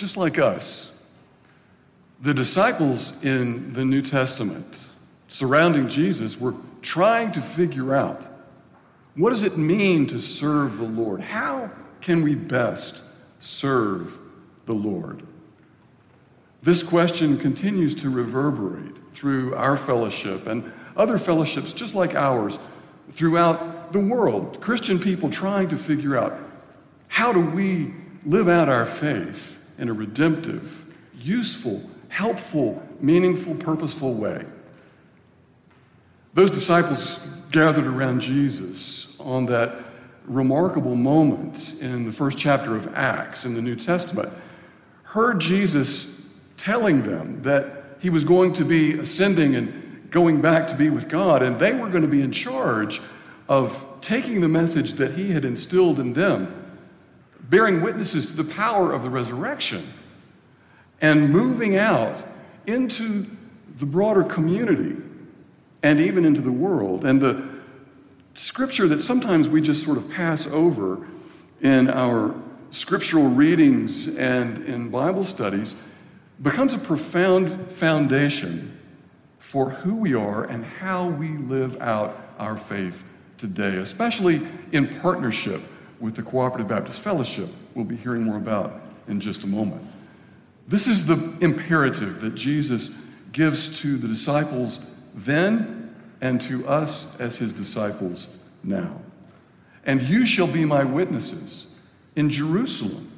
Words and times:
just 0.00 0.16
like 0.16 0.38
us. 0.38 0.90
The 2.22 2.32
disciples 2.32 3.22
in 3.22 3.74
the 3.74 3.84
New 3.84 4.00
Testament 4.00 4.86
surrounding 5.28 5.88
Jesus 5.88 6.40
were 6.40 6.54
trying 6.80 7.30
to 7.32 7.42
figure 7.42 7.94
out 7.94 8.26
what 9.16 9.30
does 9.30 9.42
it 9.42 9.58
mean 9.58 10.06
to 10.06 10.18
serve 10.18 10.78
the 10.78 10.84
Lord? 10.84 11.20
How 11.20 11.70
can 12.00 12.22
we 12.22 12.34
best 12.34 13.02
serve 13.40 14.18
the 14.64 14.72
Lord? 14.72 15.22
This 16.62 16.82
question 16.82 17.38
continues 17.38 17.94
to 17.96 18.08
reverberate 18.08 18.96
through 19.12 19.54
our 19.54 19.76
fellowship 19.76 20.46
and 20.46 20.72
other 20.96 21.18
fellowships 21.18 21.74
just 21.74 21.94
like 21.94 22.14
ours 22.14 22.58
throughout 23.10 23.92
the 23.92 23.98
world. 23.98 24.62
Christian 24.62 24.98
people 24.98 25.28
trying 25.28 25.68
to 25.68 25.76
figure 25.76 26.16
out 26.16 26.38
how 27.08 27.32
do 27.32 27.40
we 27.40 27.92
live 28.24 28.48
out 28.48 28.70
our 28.70 28.86
faith 28.86 29.59
in 29.80 29.88
a 29.88 29.92
redemptive, 29.92 30.84
useful, 31.18 31.82
helpful, 32.08 32.80
meaningful, 33.00 33.54
purposeful 33.56 34.14
way. 34.14 34.44
Those 36.34 36.50
disciples 36.50 37.18
gathered 37.50 37.86
around 37.86 38.20
Jesus 38.20 39.18
on 39.18 39.46
that 39.46 39.74
remarkable 40.26 40.94
moment 40.94 41.74
in 41.80 42.06
the 42.06 42.12
first 42.12 42.38
chapter 42.38 42.76
of 42.76 42.94
Acts 42.94 43.44
in 43.44 43.54
the 43.54 43.62
New 43.62 43.74
Testament 43.74 44.32
heard 45.02 45.40
Jesus 45.40 46.06
telling 46.56 47.02
them 47.02 47.40
that 47.40 47.96
he 48.00 48.10
was 48.10 48.24
going 48.24 48.52
to 48.52 48.64
be 48.64 48.98
ascending 48.98 49.56
and 49.56 50.08
going 50.10 50.40
back 50.40 50.68
to 50.68 50.74
be 50.74 50.88
with 50.90 51.08
God, 51.08 51.42
and 51.42 51.58
they 51.58 51.72
were 51.72 51.88
going 51.88 52.02
to 52.02 52.08
be 52.08 52.22
in 52.22 52.32
charge 52.32 53.00
of 53.48 53.86
taking 54.00 54.40
the 54.40 54.48
message 54.48 54.94
that 54.94 55.14
he 55.14 55.32
had 55.32 55.44
instilled 55.44 55.98
in 55.98 56.12
them, 56.12 56.69
bearing 57.48 57.80
witnesses 57.80 58.28
to 58.28 58.34
the 58.34 58.44
power 58.44 58.92
of 58.92 59.02
the 59.02 59.10
resurrection, 59.10 59.92
and 61.00 61.30
moving 61.30 61.76
out 61.76 62.22
into 62.66 63.26
the 63.78 63.86
broader 63.86 64.22
community 64.22 64.96
and 65.82 65.98
even 66.00 66.24
into 66.24 66.40
the 66.40 66.52
world. 66.52 67.04
And 67.04 67.20
the 67.20 67.48
scripture 68.34 68.86
that 68.88 69.02
sometimes 69.02 69.48
we 69.48 69.60
just 69.60 69.82
sort 69.82 69.96
of 69.96 70.10
pass 70.10 70.46
over 70.46 71.06
in 71.60 71.88
our 71.88 72.34
scriptural 72.70 73.26
readings 73.26 74.06
and 74.06 74.64
in 74.66 74.90
Bible 74.90 75.24
studies 75.24 75.74
becomes 76.42 76.74
a 76.74 76.78
profound 76.78 77.70
foundation 77.70 78.78
for 79.38 79.70
who 79.70 79.94
we 79.94 80.14
are 80.14 80.44
and 80.44 80.64
how 80.64 81.08
we 81.08 81.36
live 81.36 81.80
out 81.80 82.34
our 82.38 82.56
faith 82.56 83.04
today, 83.36 83.76
especially 83.76 84.40
in 84.72 84.86
partnership 85.00 85.60
with 86.00 86.16
the 86.16 86.22
Cooperative 86.22 86.68
Baptist 86.68 87.00
Fellowship, 87.00 87.48
we'll 87.74 87.84
be 87.84 87.96
hearing 87.96 88.22
more 88.22 88.38
about 88.38 88.80
in 89.06 89.20
just 89.20 89.44
a 89.44 89.46
moment. 89.46 89.82
This 90.66 90.86
is 90.86 91.04
the 91.04 91.16
imperative 91.40 92.20
that 92.20 92.34
Jesus 92.34 92.90
gives 93.32 93.80
to 93.80 93.96
the 93.96 94.08
disciples 94.08 94.80
then 95.14 95.94
and 96.20 96.40
to 96.42 96.66
us 96.66 97.06
as 97.18 97.36
his 97.36 97.52
disciples 97.52 98.28
now. 98.62 99.00
And 99.84 100.02
you 100.02 100.26
shall 100.26 100.46
be 100.46 100.64
my 100.64 100.84
witnesses 100.84 101.66
in 102.16 102.30
Jerusalem, 102.30 103.10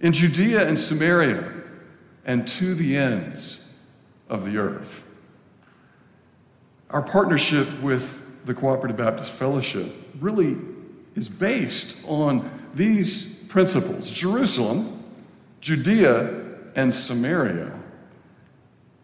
in 0.00 0.12
Judea 0.12 0.66
and 0.66 0.78
Samaria 0.78 1.52
and 2.24 2.46
to 2.46 2.74
the 2.74 2.96
ends 2.96 3.66
of 4.28 4.44
the 4.44 4.58
earth. 4.58 5.04
Our 6.90 7.02
partnership 7.02 7.68
with 7.80 8.22
the 8.46 8.54
Cooperative 8.54 8.96
Baptist 8.96 9.32
Fellowship 9.32 9.92
really 10.20 10.56
is 11.18 11.28
based 11.28 11.96
on 12.06 12.48
these 12.74 13.24
principles 13.48 14.08
Jerusalem, 14.08 15.02
Judea, 15.60 16.44
and 16.76 16.94
Samaria, 16.94 17.72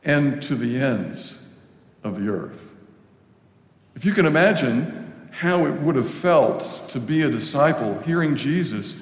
and 0.05 0.41
to 0.45 0.55
the 0.55 0.81
ends 0.81 1.37
of 2.05 2.23
the 2.23 2.31
earth. 2.31 2.63
If 3.97 4.05
you 4.05 4.13
can 4.13 4.27
imagine 4.27 5.13
how 5.33 5.67
it 5.67 5.73
would 5.73 5.97
have 5.97 6.09
felt 6.09 6.61
to 6.89 7.01
be 7.01 7.23
a 7.23 7.31
disciple 7.31 7.99
hearing 8.03 8.37
Jesus 8.37 8.95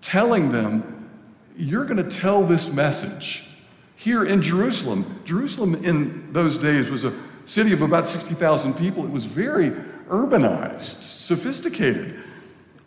telling 0.00 0.50
them, 0.50 1.10
You're 1.58 1.84
going 1.84 2.02
to 2.02 2.10
tell 2.10 2.42
this 2.42 2.72
message 2.72 3.48
here 3.96 4.24
in 4.24 4.40
Jerusalem. 4.40 5.20
Jerusalem 5.26 5.74
in 5.84 6.32
those 6.32 6.56
days 6.56 6.88
was 6.88 7.04
a 7.04 7.12
city 7.44 7.74
of 7.74 7.82
about 7.82 8.06
60,000 8.06 8.72
people. 8.74 9.04
It 9.04 9.10
was 9.10 9.26
very 9.26 9.72
urbanized, 10.08 11.02
sophisticated. 11.02 12.22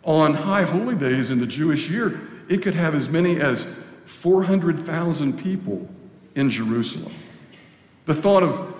On 0.04 0.34
high 0.34 0.62
holy 0.62 0.94
days 0.94 1.30
in 1.30 1.38
the 1.38 1.46
Jewish 1.46 1.90
year, 1.90 2.20
it 2.48 2.62
could 2.62 2.74
have 2.74 2.94
as 2.94 3.08
many 3.08 3.40
as 3.40 3.66
400,000 4.06 5.38
people 5.38 5.88
in 6.34 6.50
Jerusalem. 6.50 7.12
The 8.06 8.14
thought 8.14 8.42
of 8.42 8.74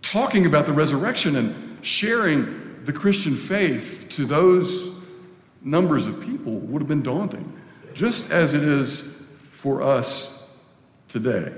talking 0.00 0.46
about 0.46 0.66
the 0.66 0.72
resurrection 0.72 1.36
and 1.36 1.84
sharing 1.84 2.82
the 2.84 2.92
Christian 2.92 3.36
faith 3.36 4.06
to 4.10 4.24
those 4.24 4.90
numbers 5.62 6.06
of 6.06 6.20
people 6.20 6.54
would 6.54 6.80
have 6.80 6.88
been 6.88 7.02
daunting, 7.02 7.52
just 7.94 8.30
as 8.30 8.54
it 8.54 8.62
is 8.62 9.22
for 9.50 9.82
us 9.82 10.42
today 11.08 11.52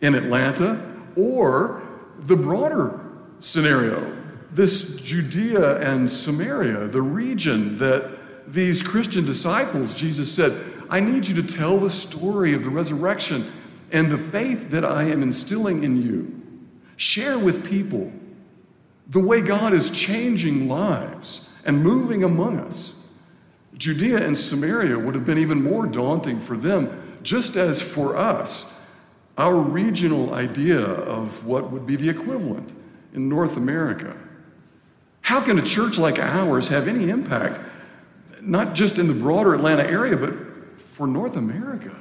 in 0.00 0.14
Atlanta 0.14 0.80
or 1.16 1.82
the 2.20 2.36
broader 2.36 3.00
scenario, 3.40 4.16
this 4.52 4.96
Judea 4.96 5.78
and 5.80 6.10
Samaria, 6.10 6.88
the 6.88 7.02
region 7.02 7.78
that 7.78 8.10
these 8.46 8.82
Christian 8.82 9.24
disciples, 9.24 9.94
Jesus 9.94 10.32
said, 10.32 10.52
I 10.90 11.00
need 11.00 11.26
you 11.26 11.34
to 11.42 11.42
tell 11.42 11.78
the 11.78 11.90
story 11.90 12.54
of 12.54 12.62
the 12.62 12.70
resurrection 12.70 13.50
and 13.90 14.10
the 14.10 14.18
faith 14.18 14.70
that 14.70 14.84
I 14.84 15.04
am 15.04 15.22
instilling 15.22 15.84
in 15.84 16.02
you. 16.02 16.40
Share 16.96 17.38
with 17.38 17.64
people 17.64 18.12
the 19.08 19.20
way 19.20 19.40
God 19.40 19.72
is 19.72 19.90
changing 19.90 20.68
lives 20.68 21.48
and 21.64 21.82
moving 21.82 22.24
among 22.24 22.58
us. 22.60 22.94
Judea 23.76 24.24
and 24.24 24.38
Samaria 24.38 24.98
would 24.98 25.14
have 25.14 25.24
been 25.24 25.38
even 25.38 25.62
more 25.62 25.86
daunting 25.86 26.38
for 26.38 26.56
them 26.56 27.18
just 27.22 27.56
as 27.56 27.82
for 27.82 28.16
us, 28.16 28.72
our 29.36 29.56
regional 29.56 30.34
idea 30.34 30.80
of 30.80 31.44
what 31.44 31.70
would 31.70 31.86
be 31.86 31.96
the 31.96 32.08
equivalent 32.08 32.74
in 33.14 33.28
North 33.28 33.56
America. 33.56 34.16
How 35.24 35.40
can 35.40 35.58
a 35.58 35.62
church 35.62 35.96
like 35.96 36.18
ours 36.18 36.68
have 36.68 36.86
any 36.86 37.08
impact, 37.08 37.58
not 38.42 38.74
just 38.74 38.98
in 38.98 39.06
the 39.06 39.14
broader 39.14 39.54
Atlanta 39.54 39.82
area, 39.82 40.18
but 40.18 40.34
for 40.78 41.06
North 41.06 41.36
America 41.36 41.96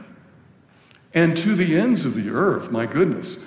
and 1.13 1.37
to 1.37 1.55
the 1.55 1.77
ends 1.77 2.03
of 2.03 2.15
the 2.15 2.29
earth? 2.29 2.69
My 2.69 2.85
goodness. 2.85 3.37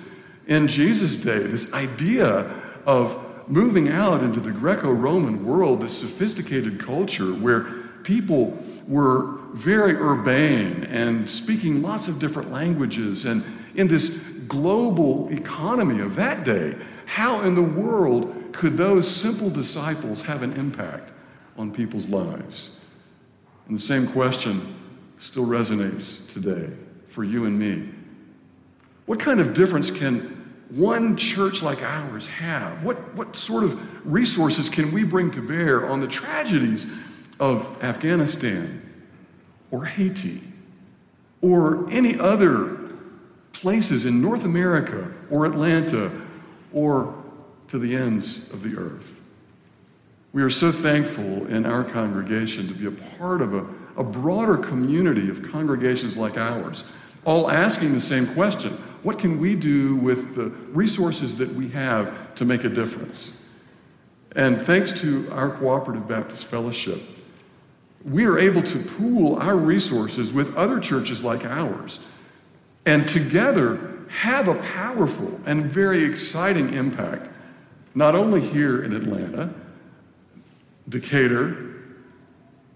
In 0.47 0.67
Jesus' 0.67 1.15
day, 1.15 1.37
this 1.37 1.71
idea 1.73 2.51
of 2.87 3.23
moving 3.47 3.89
out 3.89 4.23
into 4.23 4.39
the 4.39 4.49
Greco 4.49 4.91
Roman 4.91 5.45
world, 5.45 5.81
this 5.81 5.95
sophisticated 5.95 6.79
culture 6.79 7.33
where 7.33 7.61
people 8.01 8.57
were 8.87 9.37
very 9.53 9.93
urbane 9.93 10.85
and 10.85 11.29
speaking 11.29 11.83
lots 11.83 12.07
of 12.07 12.17
different 12.17 12.51
languages. 12.51 13.25
And 13.25 13.43
in 13.75 13.87
this 13.87 14.09
global 14.47 15.29
economy 15.29 15.99
of 15.99 16.15
that 16.15 16.43
day, 16.43 16.75
how 17.05 17.41
in 17.41 17.53
the 17.53 17.61
world 17.61 18.46
could 18.57 18.75
those 18.75 19.07
simple 19.07 19.51
disciples 19.51 20.23
have 20.23 20.41
an 20.41 20.51
impact 20.53 21.11
on 21.57 21.71
people's 21.71 22.09
lives? 22.09 22.71
And 23.67 23.77
the 23.77 23.81
same 23.81 24.07
question 24.07 24.75
still 25.19 25.45
resonates 25.45 26.27
today 26.27 26.73
for 27.07 27.23
you 27.23 27.45
and 27.45 27.57
me. 27.59 27.87
What 29.05 29.19
kind 29.19 29.39
of 29.39 29.53
difference 29.53 29.91
can 29.91 30.21
one 30.69 31.17
church 31.17 31.61
like 31.61 31.83
ours 31.83 32.25
have? 32.25 32.83
What, 32.83 32.97
what 33.13 33.35
sort 33.35 33.63
of 33.63 33.79
resources 34.11 34.69
can 34.69 34.91
we 34.91 35.03
bring 35.03 35.29
to 35.31 35.41
bear 35.41 35.87
on 35.87 36.01
the 36.01 36.07
tragedies 36.07 36.87
of 37.39 37.83
Afghanistan 37.83 38.81
or 39.69 39.85
Haiti 39.85 40.41
or 41.41 41.87
any 41.91 42.19
other 42.19 42.75
places 43.53 44.05
in 44.05 44.19
North 44.19 44.45
America 44.45 45.11
or 45.29 45.45
Atlanta 45.45 46.11
or 46.73 47.16
to 47.69 47.79
the 47.79 47.95
ends 47.95 48.51
of 48.51 48.63
the 48.63 48.77
earth. 48.77 49.19
We 50.33 50.43
are 50.43 50.49
so 50.49 50.71
thankful 50.71 51.47
in 51.47 51.65
our 51.65 51.83
congregation 51.83 52.67
to 52.67 52.73
be 52.73 52.85
a 52.85 53.17
part 53.17 53.41
of 53.41 53.53
a, 53.53 53.65
a 53.97 54.03
broader 54.03 54.57
community 54.57 55.29
of 55.29 55.43
congregations 55.51 56.17
like 56.17 56.37
ours, 56.37 56.83
all 57.25 57.49
asking 57.49 57.93
the 57.93 58.01
same 58.01 58.27
question 58.27 58.77
what 59.03 59.19
can 59.19 59.39
we 59.39 59.55
do 59.55 59.95
with 59.95 60.35
the 60.35 60.47
resources 60.73 61.35
that 61.37 61.49
we 61.53 61.69
have 61.69 62.35
to 62.35 62.45
make 62.45 62.63
a 62.63 62.69
difference? 62.69 63.41
And 64.35 64.61
thanks 64.61 64.91
to 65.01 65.29
our 65.31 65.49
Cooperative 65.49 66.07
Baptist 66.07 66.45
Fellowship, 66.45 67.01
we 68.03 68.25
are 68.25 68.37
able 68.37 68.61
to 68.63 68.79
pool 68.79 69.37
our 69.37 69.55
resources 69.55 70.31
with 70.31 70.55
other 70.55 70.79
churches 70.79 71.23
like 71.23 71.45
ours 71.45 71.99
and 72.85 73.07
together 73.07 74.05
have 74.09 74.47
a 74.47 74.55
powerful 74.55 75.39
and 75.45 75.65
very 75.65 76.03
exciting 76.03 76.73
impact, 76.73 77.29
not 77.97 78.13
only 78.13 78.39
here 78.39 78.83
in 78.83 78.93
Atlanta, 78.93 79.49
Decatur, 80.87 81.73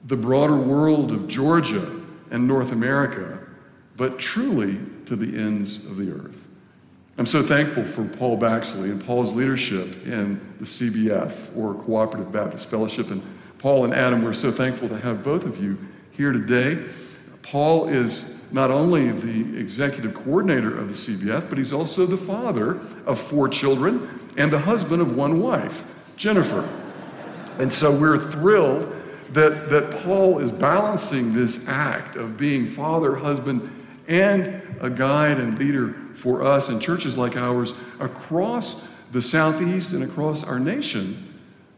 the 0.05 0.17
broader 0.17 0.55
world 0.55 1.11
of 1.11 1.27
Georgia 1.27 2.01
and 2.31 2.47
North 2.47 2.71
America, 2.71 3.37
but 3.97 4.17
truly 4.17 4.79
to 5.05 5.15
the 5.15 5.39
ends 5.39 5.85
of 5.85 5.97
the 5.97 6.11
earth. 6.11 6.47
I'm 7.19 7.27
so 7.27 7.43
thankful 7.43 7.83
for 7.83 8.03
Paul 8.03 8.39
Baxley 8.39 8.89
and 8.89 9.05
Paul's 9.05 9.31
leadership 9.31 10.07
in 10.07 10.41
the 10.57 10.65
CBF, 10.65 11.55
or 11.55 11.75
Cooperative 11.75 12.31
Baptist 12.31 12.67
Fellowship. 12.67 13.11
And 13.11 13.21
Paul 13.59 13.85
and 13.85 13.93
Adam, 13.93 14.23
we're 14.23 14.33
so 14.33 14.51
thankful 14.51 14.89
to 14.89 14.97
have 14.97 15.23
both 15.23 15.45
of 15.45 15.63
you 15.63 15.77
here 16.09 16.31
today. 16.31 16.83
Paul 17.43 17.89
is 17.89 18.41
not 18.51 18.71
only 18.71 19.11
the 19.11 19.55
executive 19.59 20.15
coordinator 20.15 20.75
of 20.75 20.87
the 20.87 20.95
CBF, 20.95 21.47
but 21.47 21.59
he's 21.59 21.71
also 21.71 22.07
the 22.07 22.17
father 22.17 22.79
of 23.05 23.19
four 23.19 23.47
children 23.47 24.20
and 24.37 24.51
the 24.51 24.59
husband 24.59 25.01
of 25.01 25.15
one 25.15 25.41
wife, 25.41 25.85
Jennifer. 26.15 26.67
And 27.59 27.71
so 27.71 27.91
we're 27.91 28.17
thrilled 28.17 28.95
that, 29.31 29.69
that 29.69 29.91
Paul 30.03 30.39
is 30.39 30.51
balancing 30.51 31.33
this 31.33 31.67
act 31.67 32.15
of 32.15 32.37
being 32.37 32.65
father, 32.65 33.15
husband, 33.15 33.69
and 34.07 34.61
a 34.81 34.89
guide 34.89 35.37
and 35.37 35.57
leader 35.57 35.93
for 36.13 36.43
us 36.43 36.69
in 36.69 36.79
churches 36.79 37.17
like 37.17 37.37
ours 37.37 37.73
across 37.99 38.85
the 39.11 39.21
Southeast 39.21 39.93
and 39.93 40.03
across 40.03 40.43
our 40.43 40.59
nation 40.59 41.27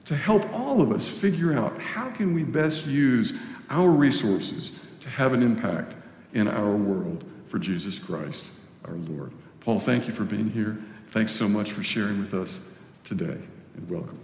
to 0.06 0.16
help 0.16 0.52
all 0.54 0.82
of 0.82 0.92
us 0.92 1.08
figure 1.08 1.54
out 1.54 1.80
how 1.80 2.10
can 2.10 2.34
we 2.34 2.44
best 2.44 2.86
use 2.86 3.34
our 3.70 3.90
resources 3.90 4.80
to 5.00 5.10
have 5.10 5.34
an 5.34 5.42
impact 5.42 5.96
in 6.34 6.48
our 6.48 6.76
world 6.76 7.24
for 7.48 7.60
Jesus 7.60 8.00
Christ, 8.00 8.52
our 8.86 8.94
Lord. 8.94 9.32
Paul, 9.60 9.80
thank 9.80 10.08
you 10.08 10.14
for 10.14 10.24
being 10.24 10.50
here. 10.50 10.78
Thanks 11.14 11.32
so 11.32 11.48
much 11.48 11.74
for 11.74 11.84
sharing 11.84 12.18
with 12.18 12.34
us 12.34 12.68
today, 13.04 13.38
and 13.76 13.88
welcome. 13.88 14.18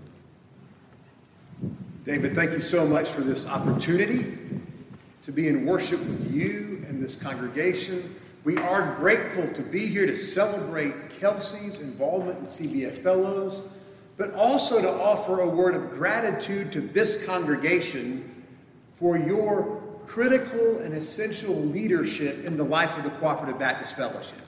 David, 2.03 2.33
thank 2.33 2.49
you 2.49 2.61
so 2.61 2.87
much 2.87 3.09
for 3.09 3.21
this 3.21 3.47
opportunity 3.47 4.35
to 5.21 5.31
be 5.31 5.49
in 5.49 5.67
worship 5.67 5.99
with 5.99 6.33
you 6.33 6.83
and 6.87 6.99
this 6.99 7.13
congregation. 7.13 8.15
We 8.43 8.57
are 8.57 8.95
grateful 8.95 9.47
to 9.49 9.61
be 9.61 9.85
here 9.85 10.07
to 10.07 10.15
celebrate 10.15 11.11
Kelsey's 11.11 11.79
involvement 11.79 12.39
in 12.39 12.45
CBF 12.45 12.97
Fellows, 12.97 13.69
but 14.17 14.33
also 14.33 14.81
to 14.81 14.91
offer 14.91 15.41
a 15.41 15.47
word 15.47 15.75
of 15.75 15.91
gratitude 15.91 16.71
to 16.71 16.81
this 16.81 17.23
congregation 17.23 18.47
for 18.95 19.15
your 19.15 19.79
critical 20.07 20.79
and 20.79 20.95
essential 20.95 21.53
leadership 21.53 22.45
in 22.45 22.57
the 22.57 22.65
life 22.65 22.97
of 22.97 23.03
the 23.03 23.11
Cooperative 23.11 23.59
Baptist 23.59 23.95
Fellowship. 23.95 24.39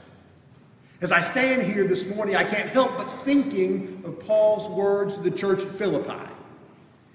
As 1.01 1.11
I 1.11 1.19
stand 1.19 1.63
here 1.63 1.83
this 1.83 2.07
morning, 2.15 2.35
I 2.35 2.43
can't 2.43 2.69
help 2.69 2.95
but 2.95 3.05
thinking 3.05 4.03
of 4.05 4.19
Paul's 4.19 4.67
words 4.67 5.15
to 5.15 5.21
the 5.21 5.31
church 5.31 5.65
at 5.65 5.71
Philippi. 5.71 6.31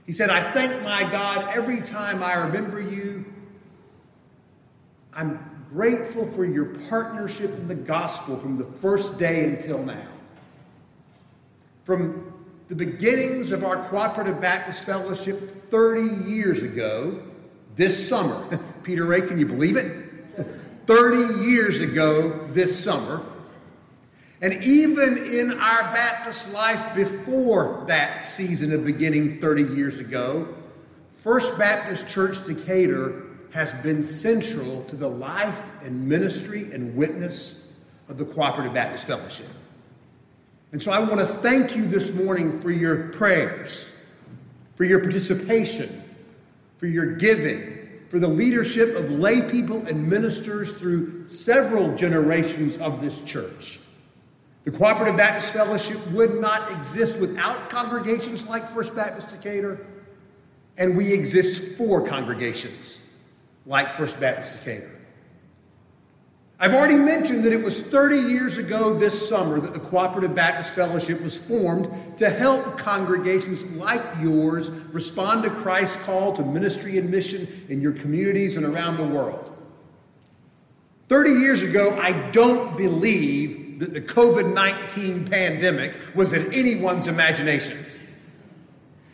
He 0.04 0.12
said, 0.12 0.28
I 0.28 0.40
thank 0.40 0.82
my 0.82 1.04
God 1.04 1.56
every 1.56 1.80
time 1.80 2.20
I 2.20 2.34
remember 2.34 2.80
you. 2.80 3.24
I'm 5.14 5.66
grateful 5.72 6.26
for 6.26 6.44
your 6.44 6.64
partnership 6.88 7.50
in 7.50 7.68
the 7.68 7.76
gospel 7.76 8.36
from 8.36 8.58
the 8.58 8.64
first 8.64 9.20
day 9.20 9.44
until 9.44 9.82
now. 9.82 10.06
From 11.84 12.32
the 12.66 12.74
beginnings 12.74 13.52
of 13.52 13.62
our 13.62 13.88
Cooperative 13.88 14.40
Baptist 14.40 14.84
Fellowship 14.84 15.70
30 15.70 16.28
years 16.28 16.62
ago, 16.62 17.22
this 17.76 18.08
summer, 18.08 18.60
Peter 18.82 19.04
Ray, 19.04 19.20
can 19.20 19.38
you 19.38 19.46
believe 19.46 19.76
it? 19.76 20.08
30 20.86 21.44
years 21.44 21.80
ago 21.80 22.48
this 22.52 22.76
summer, 22.82 23.22
and 24.42 24.52
even 24.62 25.16
in 25.18 25.52
our 25.52 25.82
Baptist 25.92 26.52
life 26.52 26.94
before 26.94 27.84
that 27.86 28.22
season 28.22 28.72
of 28.72 28.84
beginning 28.84 29.40
30 29.40 29.74
years 29.74 29.98
ago, 29.98 30.46
First 31.10 31.58
Baptist 31.58 32.06
Church 32.06 32.44
Decatur 32.44 33.22
has 33.52 33.72
been 33.74 34.02
central 34.02 34.84
to 34.84 34.96
the 34.96 35.08
life 35.08 35.82
and 35.82 36.06
ministry 36.06 36.70
and 36.72 36.94
witness 36.94 37.74
of 38.08 38.18
the 38.18 38.24
Cooperative 38.24 38.74
Baptist 38.74 39.06
Fellowship. 39.06 39.48
And 40.72 40.82
so 40.82 40.92
I 40.92 40.98
want 40.98 41.18
to 41.20 41.26
thank 41.26 41.74
you 41.74 41.86
this 41.86 42.12
morning 42.12 42.60
for 42.60 42.70
your 42.70 43.08
prayers, 43.08 43.98
for 44.74 44.84
your 44.84 45.00
participation, 45.00 46.02
for 46.76 46.86
your 46.86 47.16
giving, 47.16 47.88
for 48.10 48.18
the 48.18 48.28
leadership 48.28 48.94
of 48.94 49.10
lay 49.10 49.50
people 49.50 49.86
and 49.86 50.06
ministers 50.06 50.72
through 50.72 51.26
several 51.26 51.94
generations 51.96 52.76
of 52.76 53.00
this 53.00 53.22
church. 53.22 53.80
The 54.66 54.72
Cooperative 54.72 55.16
Baptist 55.16 55.52
Fellowship 55.52 56.04
would 56.08 56.40
not 56.40 56.72
exist 56.72 57.20
without 57.20 57.70
congregations 57.70 58.48
like 58.48 58.66
First 58.66 58.96
Baptist 58.96 59.30
Decatur, 59.30 59.86
and 60.76 60.96
we 60.96 61.12
exist 61.12 61.76
for 61.76 62.04
congregations 62.04 63.16
like 63.64 63.92
First 63.92 64.18
Baptist 64.18 64.58
Decatur. 64.58 64.90
I've 66.58 66.74
already 66.74 66.96
mentioned 66.96 67.44
that 67.44 67.52
it 67.52 67.62
was 67.62 67.80
30 67.80 68.16
years 68.16 68.58
ago 68.58 68.92
this 68.92 69.28
summer 69.28 69.60
that 69.60 69.72
the 69.72 69.78
Cooperative 69.78 70.34
Baptist 70.34 70.74
Fellowship 70.74 71.20
was 71.20 71.38
formed 71.38 71.88
to 72.16 72.28
help 72.28 72.76
congregations 72.76 73.64
like 73.76 74.02
yours 74.20 74.70
respond 74.70 75.44
to 75.44 75.50
Christ's 75.50 76.02
call 76.02 76.32
to 76.32 76.42
ministry 76.42 76.98
and 76.98 77.08
mission 77.08 77.46
in 77.68 77.80
your 77.80 77.92
communities 77.92 78.56
and 78.56 78.66
around 78.66 78.96
the 78.96 79.04
world. 79.04 79.56
30 81.08 81.30
years 81.30 81.62
ago, 81.62 81.96
I 82.02 82.10
don't 82.32 82.76
believe 82.76 83.65
that 83.78 83.92
the 83.92 84.00
COVID 84.00 84.54
19 84.54 85.26
pandemic 85.26 85.96
was 86.14 86.32
in 86.32 86.52
anyone's 86.52 87.08
imaginations. 87.08 88.02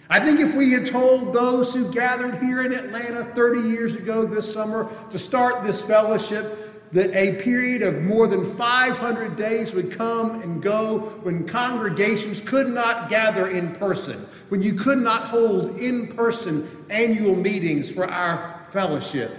I 0.09 0.21
think 0.21 0.41
if 0.41 0.55
we 0.55 0.73
had 0.73 0.87
told 0.87 1.33
those 1.33 1.73
who 1.73 1.91
gathered 1.91 2.39
here 2.39 2.63
in 2.63 2.73
Atlanta 2.73 3.25
30 3.25 3.71
years 3.71 3.95
ago 3.95 4.27
this 4.27 4.53
summer 4.53 4.93
to 5.11 5.19
start 5.19 5.65
this 5.65 5.83
fellowship 5.83 6.91
that 6.93 7.11
a 7.17 7.43
period 7.43 7.81
of 7.81 8.03
more 8.03 8.27
than 8.27 8.45
500 8.45 9.37
days 9.37 9.75
would 9.75 9.91
come 9.91 10.43
and 10.43 10.63
go 10.63 10.99
when 11.23 11.49
congregations 11.49 12.41
could 12.41 12.69
not 12.69 13.09
gather 13.09 13.49
in 13.49 13.75
person, 13.77 14.27
when 14.51 14.63
you 14.63 14.75
could 14.75 14.99
not 14.99 15.23
hold 15.23 15.79
in 15.79 16.09
person 16.09 16.69
annual 16.91 17.35
meetings 17.35 17.91
for 17.91 18.07
our 18.07 18.63
fellowship, 18.69 19.35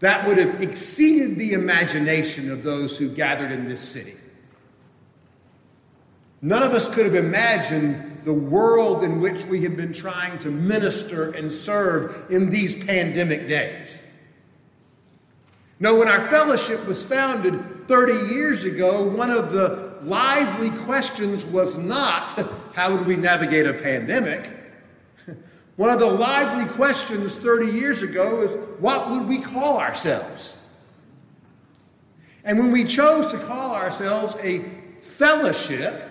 that 0.00 0.26
would 0.26 0.38
have 0.38 0.62
exceeded 0.62 1.38
the 1.38 1.52
imagination 1.52 2.50
of 2.50 2.62
those 2.62 2.98
who 2.98 3.08
gathered 3.08 3.50
in 3.52 3.66
this 3.66 3.86
city. 3.86 4.14
None 6.42 6.62
of 6.62 6.72
us 6.72 6.88
could 6.88 7.06
have 7.06 7.14
imagined 7.14 8.20
the 8.24 8.32
world 8.32 9.02
in 9.02 9.20
which 9.20 9.44
we 9.46 9.62
have 9.62 9.76
been 9.76 9.92
trying 9.92 10.38
to 10.40 10.50
minister 10.50 11.30
and 11.32 11.50
serve 11.50 12.26
in 12.30 12.50
these 12.50 12.84
pandemic 12.84 13.48
days. 13.48 14.04
No, 15.78 15.94
when 15.94 16.08
our 16.08 16.20
fellowship 16.28 16.86
was 16.86 17.04
founded 17.04 17.86
30 17.88 18.34
years 18.34 18.64
ago, 18.64 19.06
one 19.06 19.30
of 19.30 19.52
the 19.52 19.96
lively 20.02 20.70
questions 20.70 21.46
was 21.46 21.78
not 21.78 22.48
how 22.74 22.94
would 22.94 23.06
we 23.06 23.16
navigate 23.16 23.66
a 23.66 23.72
pandemic? 23.72 24.50
One 25.76 25.90
of 25.90 26.00
the 26.00 26.06
lively 26.06 26.64
questions 26.72 27.36
30 27.36 27.72
years 27.72 28.02
ago 28.02 28.40
is 28.40 28.54
what 28.80 29.10
would 29.10 29.28
we 29.28 29.38
call 29.38 29.78
ourselves? 29.78 30.74
And 32.44 32.58
when 32.58 32.70
we 32.70 32.84
chose 32.84 33.30
to 33.32 33.38
call 33.38 33.74
ourselves 33.74 34.36
a 34.42 34.64
fellowship, 35.00 36.02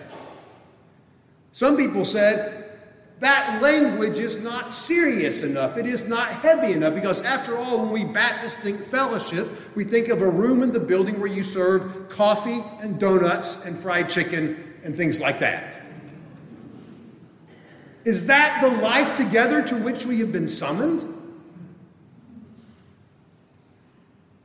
some 1.50 1.76
people 1.76 2.04
said 2.04 2.66
that 3.20 3.62
language 3.62 4.18
is 4.18 4.42
not 4.42 4.74
serious 4.74 5.42
enough. 5.42 5.78
It 5.78 5.86
is 5.86 6.06
not 6.06 6.28
heavy 6.28 6.74
enough 6.74 6.94
because, 6.94 7.22
after 7.22 7.56
all, 7.56 7.80
when 7.80 7.90
we 7.90 8.04
Baptists 8.04 8.58
think 8.58 8.80
fellowship, 8.80 9.48
we 9.74 9.84
think 9.84 10.08
of 10.08 10.20
a 10.20 10.28
room 10.28 10.62
in 10.62 10.70
the 10.70 10.80
building 10.80 11.18
where 11.18 11.28
you 11.28 11.42
serve 11.42 12.10
coffee 12.10 12.62
and 12.80 13.00
donuts 13.00 13.56
and 13.64 13.76
fried 13.76 14.10
chicken 14.10 14.74
and 14.84 14.94
things 14.94 15.18
like 15.18 15.38
that. 15.38 15.75
Is 18.06 18.26
that 18.28 18.60
the 18.62 18.68
life 18.68 19.16
together 19.16 19.60
to 19.62 19.74
which 19.74 20.06
we 20.06 20.20
have 20.20 20.30
been 20.30 20.48
summoned? 20.48 21.12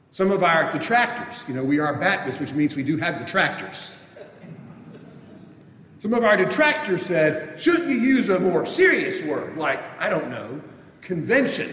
Some 0.10 0.32
of 0.32 0.42
our 0.42 0.72
detractors, 0.74 1.44
you 1.48 1.54
know, 1.54 1.64
we 1.64 1.78
are 1.78 1.94
Baptists, 1.94 2.40
which 2.40 2.56
means 2.56 2.76
we 2.76 2.82
do 2.82 2.98
have 2.98 3.20
detractors. 3.20 3.96
Some 6.00 6.16
of 6.16 6.24
our 6.24 6.36
detractors 6.38 7.04
said, 7.04 7.62
shouldn't 7.62 7.88
you 7.88 7.98
use 7.98 8.30
a 8.30 8.40
more 8.40 8.66
serious 8.66 9.22
word, 9.22 9.56
like, 9.56 9.80
I 10.00 10.10
don't 10.10 10.32
know, 10.32 10.60
convention? 11.02 11.72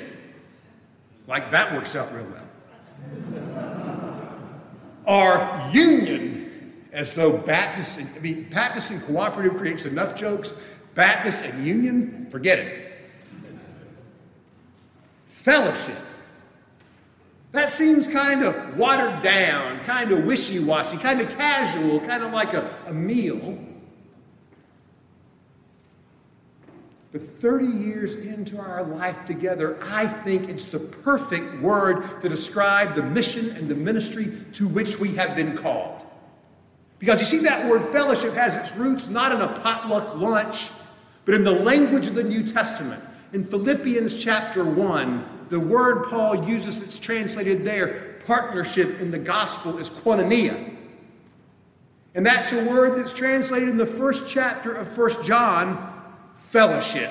Like 1.27 1.51
that 1.53 1.73
works 1.73 1.97
out 1.97 2.15
real 2.15 2.27
well. 2.27 2.45
Our 5.07 5.71
union, 5.73 6.85
as 6.93 7.15
though 7.15 7.39
Baptist, 7.39 7.99
I 7.99 8.19
mean, 8.19 8.47
Baptist 8.51 8.91
and 8.91 9.03
cooperative 9.03 9.57
creates 9.57 9.87
enough 9.87 10.15
jokes 10.15 10.53
Baptist 10.99 11.45
and 11.45 11.65
Union, 11.65 12.27
forget 12.29 12.59
it. 12.59 12.99
Fellowship. 15.27 15.95
That 17.53 17.71
seems 17.71 18.09
kind 18.09 18.43
of 18.43 18.77
watered 18.77 19.23
down, 19.23 19.79
kind 19.85 20.11
of 20.11 20.25
wishy 20.25 20.59
washy, 20.59 20.97
kind 20.97 21.21
of 21.21 21.29
casual, 21.39 22.01
kind 22.01 22.25
of 22.25 22.33
like 22.33 22.53
a, 22.53 22.69
a 22.87 22.93
meal. 22.93 23.65
But 27.13 27.23
30 27.23 27.67
years 27.67 28.17
into 28.17 28.59
our 28.59 28.83
life 28.83 29.25
together, 29.25 29.79
I 29.93 30.05
think 30.05 30.49
it's 30.49 30.65
the 30.65 30.81
perfect 30.81 31.61
word 31.61 32.21
to 32.23 32.29
describe 32.29 32.97
the 32.97 33.05
mission 33.05 33.51
and 33.51 33.69
the 33.69 33.77
ministry 33.77 34.33
to 34.55 34.67
which 34.67 34.99
we 34.99 35.15
have 35.15 35.37
been 35.37 35.57
called. 35.57 36.05
Because 36.99 37.21
you 37.21 37.27
see, 37.27 37.45
that 37.45 37.71
word 37.71 37.85
fellowship 37.85 38.35
has 38.35 38.57
its 38.57 38.75
roots 38.75 39.09
not 39.09 39.31
in 39.31 39.41
a 39.41 39.47
potluck 39.47 40.17
lunch, 40.17 40.71
but 41.29 41.35
in 41.35 41.45
the 41.45 41.53
language 41.53 42.07
of 42.07 42.15
the 42.15 42.25
New 42.25 42.43
Testament. 42.43 43.05
In 43.35 43.45
Philippians 43.45 44.17
chapter 44.17 44.65
1, 44.65 45.47
the 45.51 45.61
word 45.61 46.07
Paul 46.07 46.49
uses 46.49 46.81
that's 46.81 46.99
translated 46.99 47.67
there, 47.67 48.17
partnership 48.25 48.99
in 48.99 49.11
the 49.11 49.19
gospel, 49.19 49.77
is 49.77 49.91
koinonia. 49.91 50.75
And 52.15 52.25
that's 52.25 52.53
a 52.53 52.65
word 52.65 52.97
that's 52.97 53.13
translated 53.13 53.69
in 53.69 53.77
the 53.77 53.85
first 53.85 54.27
chapter 54.27 54.73
of 54.73 54.91
First 54.91 55.23
John, 55.23 55.93
fellowship. 56.33 57.11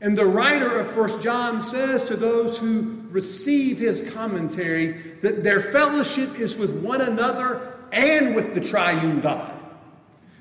And 0.00 0.18
the 0.18 0.26
writer 0.26 0.80
of 0.80 0.88
First 0.88 1.22
John 1.22 1.60
says 1.60 2.02
to 2.06 2.16
those 2.16 2.58
who 2.58 3.06
receive 3.10 3.78
his 3.78 4.12
commentary 4.12 5.14
that 5.20 5.44
their 5.44 5.60
fellowship 5.60 6.40
is 6.40 6.56
with 6.56 6.82
one 6.82 7.02
another 7.02 7.72
and 7.92 8.34
with 8.34 8.52
the 8.52 8.60
triune 8.60 9.20
God. 9.20 9.61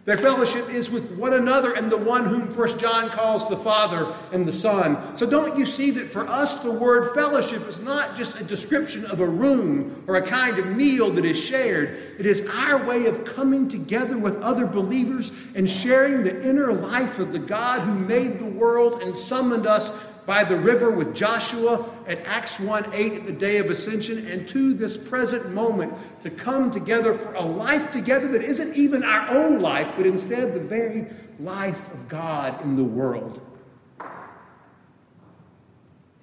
Their 0.04 0.18
fellowship 0.18 0.68
is 0.70 0.90
with 0.90 1.12
one 1.12 1.34
another 1.34 1.74
and 1.76 1.92
the 1.92 1.98
one 1.98 2.26
whom 2.26 2.50
First 2.50 2.80
John 2.80 3.12
calls 3.12 3.48
the 3.48 3.56
Father 3.56 4.12
and 4.32 4.48
the 4.48 4.52
Son. 4.52 5.16
So 5.16 5.30
don't 5.30 5.56
you 5.56 5.66
see 5.66 5.92
that 5.92 6.10
for 6.10 6.28
us 6.28 6.56
the 6.58 6.72
word 6.72 7.14
fellowship 7.14 7.68
is 7.68 7.80
not 7.80 8.16
just 8.16 8.40
a 8.40 8.44
description 8.44 9.06
of 9.06 9.20
a 9.20 9.28
room 9.28 10.04
or 10.08 10.16
a 10.16 10.22
kind 10.28 10.58
of 10.58 10.66
meal 10.66 11.12
that 11.12 11.24
is 11.24 11.40
shared. 11.40 11.90
It 12.18 12.26
is 12.26 12.50
our 12.52 12.84
way 12.84 13.06
of 13.06 13.24
coming 13.26 13.68
together 13.68 14.18
with 14.18 14.42
other 14.42 14.66
believers 14.66 15.48
and 15.54 15.70
sharing 15.70 16.24
the 16.24 16.50
inner 16.50 16.74
life 16.74 17.20
of 17.20 17.32
the 17.32 17.40
God 17.40 17.82
who 17.82 17.94
made 17.94 18.40
the 18.40 18.46
world 18.46 19.04
and 19.04 19.16
summoned 19.16 19.68
us 19.68 19.92
by 20.26 20.44
the 20.44 20.56
river 20.56 20.92
with 20.92 21.16
Joshua 21.16 21.90
at 22.08 22.26
Acts 22.26 22.60
1 22.60 22.94
8 22.94 23.14
at 23.14 23.26
the 23.26 23.32
day 23.32 23.58
of 23.58 23.68
ascension, 23.68 24.28
and 24.28 24.48
to 24.50 24.74
this 24.74 24.98
present 24.98 25.54
moment 25.54 25.94
to 26.24 26.30
come 26.30 26.72
together 26.72 27.14
for 27.14 27.34
a 27.34 27.42
life 27.42 27.92
together 27.92 28.28
that 28.30 28.44
isn't 28.44 28.76
even 28.76 29.04
our 29.04 29.30
own 29.30 29.60
life, 29.60 29.92
but 29.98 30.06
instead 30.06 30.54
the 30.54 30.60
very 30.60 31.08
life 31.40 31.94
of 31.94 32.08
God 32.08 32.64
in 32.64 32.76
the 32.76 32.84
world. 32.84 33.42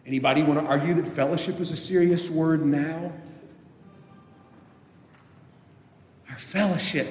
Anybody 0.06 0.42
want 0.42 0.58
to 0.58 0.66
argue 0.66 0.94
that 0.94 1.06
fellowship 1.06 1.60
is 1.60 1.70
a 1.70 1.76
serious 1.76 2.30
word 2.30 2.64
now? 2.64 3.12
Our 6.30 6.36
fellowship 6.38 7.08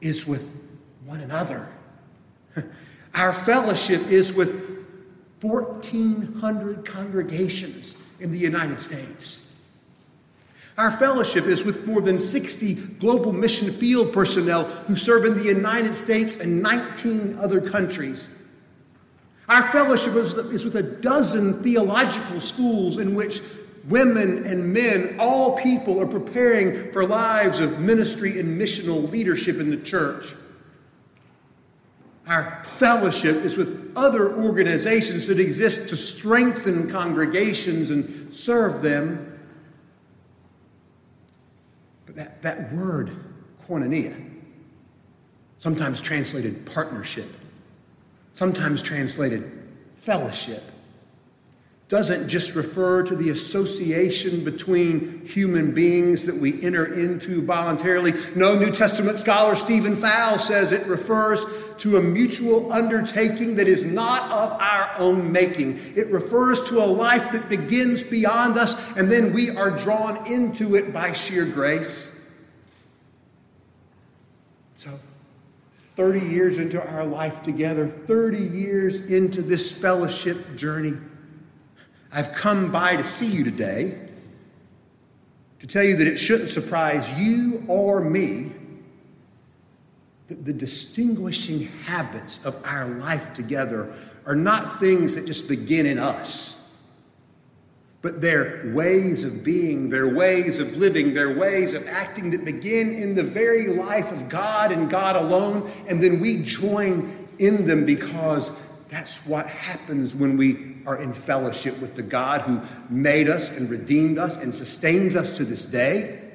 is 0.00 0.26
with 0.26 0.58
one 1.04 1.20
another. 1.20 1.70
Our 3.14 3.32
fellowship 3.32 4.06
is 4.08 4.32
with 4.32 4.73
1,400 5.44 6.86
congregations 6.86 7.96
in 8.18 8.32
the 8.32 8.38
United 8.38 8.80
States. 8.80 9.52
Our 10.76 10.90
fellowship 10.90 11.44
is 11.44 11.62
with 11.62 11.86
more 11.86 12.00
than 12.00 12.18
60 12.18 12.74
global 12.98 13.32
mission 13.32 13.70
field 13.70 14.12
personnel 14.12 14.64
who 14.64 14.96
serve 14.96 15.24
in 15.24 15.34
the 15.34 15.44
United 15.44 15.94
States 15.94 16.40
and 16.40 16.62
19 16.62 17.36
other 17.38 17.60
countries. 17.60 18.36
Our 19.48 19.62
fellowship 19.70 20.14
is 20.14 20.64
with 20.64 20.74
a 20.76 20.82
dozen 20.82 21.62
theological 21.62 22.40
schools 22.40 22.98
in 22.98 23.14
which 23.14 23.40
women 23.86 24.46
and 24.46 24.72
men, 24.72 25.16
all 25.20 25.58
people, 25.58 26.00
are 26.00 26.06
preparing 26.06 26.90
for 26.90 27.06
lives 27.06 27.60
of 27.60 27.78
ministry 27.78 28.40
and 28.40 28.58
missional 28.58 29.08
leadership 29.10 29.60
in 29.60 29.70
the 29.70 29.76
church. 29.76 30.34
Our 32.26 32.64
fellowship 32.64 33.36
is 33.44 33.56
with 33.56 33.92
other 33.96 34.34
organizations 34.34 35.26
that 35.26 35.38
exist 35.38 35.90
to 35.90 35.96
strengthen 35.96 36.90
congregations 36.90 37.90
and 37.90 38.32
serve 38.32 38.80
them. 38.80 39.38
But 42.06 42.16
that, 42.16 42.42
that 42.42 42.72
word, 42.72 43.10
koinonia, 43.66 44.30
sometimes 45.58 46.00
translated 46.00 46.64
partnership, 46.66 47.28
sometimes 48.32 48.80
translated 48.80 49.50
fellowship, 49.96 50.62
doesn't 51.94 52.28
just 52.28 52.56
refer 52.56 53.04
to 53.04 53.14
the 53.14 53.30
association 53.30 54.42
between 54.42 55.24
human 55.24 55.72
beings 55.72 56.26
that 56.26 56.36
we 56.36 56.60
enter 56.60 56.92
into 56.92 57.40
voluntarily. 57.40 58.12
No, 58.34 58.56
New 58.58 58.72
Testament 58.72 59.16
scholar 59.16 59.54
Stephen 59.54 59.94
Fowl 59.94 60.40
says 60.40 60.72
it 60.72 60.84
refers 60.88 61.46
to 61.78 61.96
a 61.96 62.02
mutual 62.02 62.72
undertaking 62.72 63.54
that 63.54 63.68
is 63.68 63.84
not 63.84 64.28
of 64.32 64.60
our 64.60 64.92
own 64.98 65.30
making. 65.30 65.80
It 65.94 66.08
refers 66.08 66.68
to 66.68 66.82
a 66.82 66.84
life 66.84 67.30
that 67.30 67.48
begins 67.48 68.02
beyond 68.02 68.58
us 68.58 68.96
and 68.96 69.08
then 69.08 69.32
we 69.32 69.50
are 69.50 69.70
drawn 69.70 70.26
into 70.26 70.74
it 70.74 70.92
by 70.92 71.12
sheer 71.12 71.44
grace. 71.44 72.10
So, 74.78 74.98
30 75.94 76.26
years 76.26 76.58
into 76.58 76.84
our 76.84 77.06
life 77.06 77.40
together, 77.40 77.86
30 77.86 78.38
years 78.38 79.00
into 79.02 79.42
this 79.42 79.78
fellowship 79.78 80.56
journey, 80.56 80.94
I've 82.14 82.32
come 82.32 82.70
by 82.70 82.94
to 82.94 83.02
see 83.02 83.26
you 83.26 83.42
today 83.42 83.98
to 85.58 85.66
tell 85.66 85.82
you 85.82 85.96
that 85.96 86.06
it 86.06 86.16
shouldn't 86.16 86.48
surprise 86.48 87.18
you 87.18 87.64
or 87.66 88.00
me 88.00 88.52
that 90.28 90.44
the 90.44 90.52
distinguishing 90.52 91.66
habits 91.84 92.38
of 92.44 92.56
our 92.64 92.86
life 92.86 93.34
together 93.34 93.92
are 94.26 94.36
not 94.36 94.78
things 94.78 95.16
that 95.16 95.26
just 95.26 95.48
begin 95.48 95.86
in 95.86 95.98
us, 95.98 96.78
but 98.00 98.20
they're 98.20 98.70
ways 98.72 99.24
of 99.24 99.42
being, 99.44 99.90
their 99.90 100.08
ways 100.08 100.60
of 100.60 100.76
living, 100.76 101.14
their 101.14 101.36
ways 101.36 101.74
of 101.74 101.86
acting 101.88 102.30
that 102.30 102.44
begin 102.44 102.94
in 102.94 103.16
the 103.16 103.24
very 103.24 103.66
life 103.68 104.12
of 104.12 104.28
God 104.28 104.70
and 104.70 104.88
God 104.88 105.16
alone, 105.16 105.68
and 105.88 106.00
then 106.00 106.20
we 106.20 106.42
join 106.42 107.28
in 107.40 107.66
them 107.66 107.84
because 107.84 108.50
that's 108.94 109.26
what 109.26 109.48
happens 109.48 110.14
when 110.14 110.36
we 110.36 110.76
are 110.86 111.02
in 111.02 111.12
fellowship 111.12 111.76
with 111.80 111.96
the 111.96 112.02
God 112.02 112.42
who 112.42 112.60
made 112.88 113.28
us 113.28 113.50
and 113.50 113.68
redeemed 113.68 114.18
us 114.18 114.36
and 114.36 114.54
sustains 114.54 115.16
us 115.16 115.32
to 115.32 115.44
this 115.44 115.66
day. 115.66 116.30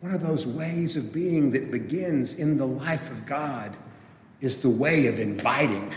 One 0.00 0.12
of 0.12 0.20
those 0.20 0.44
ways 0.44 0.96
of 0.96 1.12
being 1.12 1.50
that 1.52 1.70
begins 1.70 2.34
in 2.34 2.58
the 2.58 2.66
life 2.66 3.12
of 3.12 3.26
God 3.26 3.76
is 4.40 4.56
the 4.56 4.70
way 4.70 5.06
of 5.06 5.20
inviting, 5.20 5.94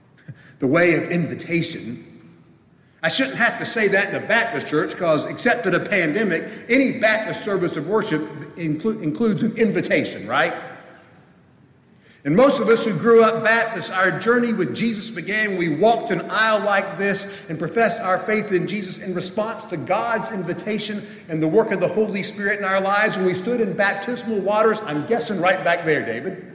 the 0.60 0.68
way 0.68 0.94
of 0.94 1.10
invitation. 1.10 2.08
I 3.02 3.08
shouldn't 3.08 3.36
have 3.36 3.58
to 3.58 3.66
say 3.66 3.88
that 3.88 4.10
in 4.10 4.22
a 4.22 4.26
Baptist 4.28 4.68
church 4.68 4.92
because, 4.92 5.26
except 5.26 5.66
in 5.66 5.74
a 5.74 5.80
pandemic, 5.80 6.48
any 6.68 7.00
Baptist 7.00 7.42
service 7.42 7.76
of 7.76 7.88
worship 7.88 8.22
inclu- 8.54 9.02
includes 9.02 9.42
an 9.42 9.56
invitation, 9.56 10.28
right? 10.28 10.54
And 12.24 12.36
most 12.36 12.60
of 12.60 12.68
us 12.68 12.84
who 12.84 12.96
grew 12.96 13.24
up 13.24 13.42
Baptist, 13.42 13.90
our 13.90 14.20
journey 14.20 14.52
with 14.52 14.76
Jesus 14.76 15.10
began. 15.10 15.56
We 15.56 15.74
walked 15.74 16.12
an 16.12 16.22
aisle 16.30 16.64
like 16.64 16.96
this 16.96 17.50
and 17.50 17.58
professed 17.58 18.00
our 18.00 18.16
faith 18.16 18.52
in 18.52 18.68
Jesus 18.68 19.02
in 19.02 19.12
response 19.12 19.64
to 19.64 19.76
God's 19.76 20.30
invitation 20.32 21.02
and 21.28 21.42
the 21.42 21.48
work 21.48 21.72
of 21.72 21.80
the 21.80 21.88
Holy 21.88 22.22
Spirit 22.22 22.60
in 22.60 22.64
our 22.64 22.80
lives. 22.80 23.16
When 23.16 23.26
we 23.26 23.34
stood 23.34 23.60
in 23.60 23.76
baptismal 23.76 24.38
waters, 24.38 24.80
I'm 24.82 25.04
guessing 25.06 25.40
right 25.40 25.64
back 25.64 25.84
there, 25.84 26.06
David. 26.06 26.46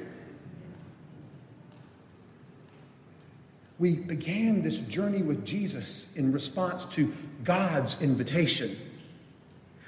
We 3.78 3.96
began 3.96 4.62
this 4.62 4.80
journey 4.80 5.22
with 5.22 5.46
Jesus 5.46 6.16
in 6.16 6.32
response 6.32 6.86
to 6.96 7.14
God's 7.44 8.02
invitation. 8.02 8.76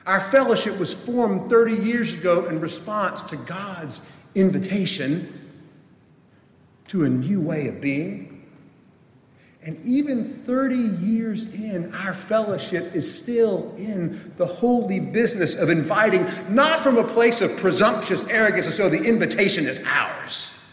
Our 0.05 0.19
fellowship 0.19 0.77
was 0.77 0.93
formed 0.93 1.49
30 1.49 1.75
years 1.83 2.15
ago 2.15 2.47
in 2.47 2.59
response 2.59 3.21
to 3.23 3.37
God's 3.37 4.01
invitation 4.35 5.38
to 6.89 7.05
a 7.05 7.09
new 7.09 7.39
way 7.39 7.67
of 7.67 7.79
being. 7.79 8.35
And 9.61 9.77
even 9.85 10.23
30 10.23 10.75
years 10.75 11.53
in, 11.53 11.93
our 11.93 12.13
fellowship 12.13 12.95
is 12.95 13.19
still 13.19 13.73
in 13.77 14.33
the 14.37 14.45
holy 14.45 14.99
business 14.99 15.55
of 15.55 15.69
inviting, 15.69 16.25
not 16.49 16.79
from 16.79 16.97
a 16.97 17.03
place 17.03 17.41
of 17.41 17.55
presumptuous 17.57 18.27
arrogance, 18.29 18.67
as 18.67 18.77
though 18.77 18.89
the 18.89 19.03
invitation 19.03 19.65
is 19.65 19.83
ours, 19.85 20.65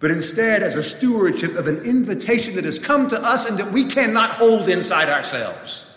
but 0.00 0.10
instead 0.10 0.62
as 0.62 0.76
a 0.76 0.82
stewardship 0.82 1.54
of 1.54 1.66
an 1.66 1.82
invitation 1.82 2.54
that 2.56 2.64
has 2.64 2.78
come 2.78 3.08
to 3.08 3.22
us 3.22 3.44
and 3.44 3.58
that 3.58 3.70
we 3.70 3.84
cannot 3.84 4.30
hold 4.30 4.68
inside 4.68 5.10
ourselves. 5.10 5.90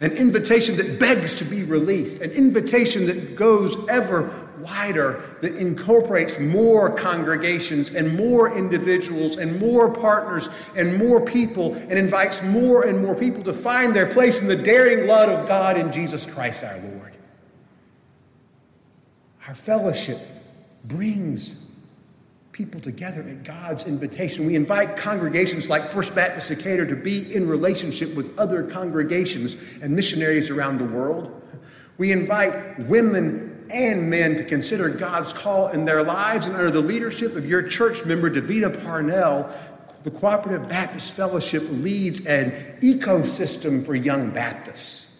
An 0.00 0.12
invitation 0.12 0.76
that 0.76 1.00
begs 1.00 1.34
to 1.34 1.44
be 1.44 1.64
released, 1.64 2.22
an 2.22 2.30
invitation 2.30 3.06
that 3.06 3.34
goes 3.34 3.76
ever 3.88 4.45
wider, 4.58 5.22
that 5.40 5.54
incorporates 5.56 6.38
more 6.38 6.90
congregations 6.90 7.90
and 7.90 8.16
more 8.16 8.56
individuals 8.56 9.36
and 9.36 9.58
more 9.60 9.90
partners 9.90 10.48
and 10.76 10.96
more 10.96 11.20
people 11.20 11.74
and 11.74 11.92
invites 11.92 12.42
more 12.42 12.86
and 12.86 13.02
more 13.02 13.14
people 13.14 13.42
to 13.44 13.52
find 13.52 13.94
their 13.94 14.06
place 14.06 14.40
in 14.40 14.48
the 14.48 14.56
daring 14.56 15.06
love 15.06 15.28
of 15.28 15.46
God 15.48 15.76
in 15.76 15.92
Jesus 15.92 16.26
Christ 16.26 16.64
our 16.64 16.78
Lord. 16.78 17.12
Our 19.46 19.54
fellowship 19.54 20.18
brings 20.84 21.70
people 22.56 22.80
together 22.80 23.20
at 23.22 23.44
God's 23.44 23.86
invitation. 23.86 24.46
We 24.46 24.56
invite 24.56 24.96
congregations 24.96 25.68
like 25.68 25.86
First 25.86 26.14
Baptist 26.14 26.48
Decatur 26.48 26.86
to 26.86 26.96
be 26.96 27.34
in 27.34 27.46
relationship 27.46 28.14
with 28.14 28.36
other 28.38 28.62
congregations 28.62 29.56
and 29.82 29.94
missionaries 29.94 30.48
around 30.48 30.78
the 30.78 30.86
world. 30.86 31.42
We 31.98 32.12
invite 32.12 32.78
women 32.80 33.45
and 33.70 34.10
men 34.10 34.36
to 34.36 34.44
consider 34.44 34.88
God's 34.88 35.32
call 35.32 35.68
in 35.68 35.84
their 35.84 36.02
lives, 36.02 36.46
and 36.46 36.56
under 36.56 36.70
the 36.70 36.80
leadership 36.80 37.36
of 37.36 37.46
your 37.46 37.62
church 37.62 38.04
member, 38.04 38.30
Davida 38.30 38.82
Parnell, 38.82 39.50
the 40.02 40.10
Cooperative 40.10 40.68
Baptist 40.68 41.12
Fellowship 41.12 41.64
leads 41.68 42.26
an 42.26 42.50
ecosystem 42.80 43.84
for 43.84 43.94
young 43.94 44.30
Baptists 44.30 45.16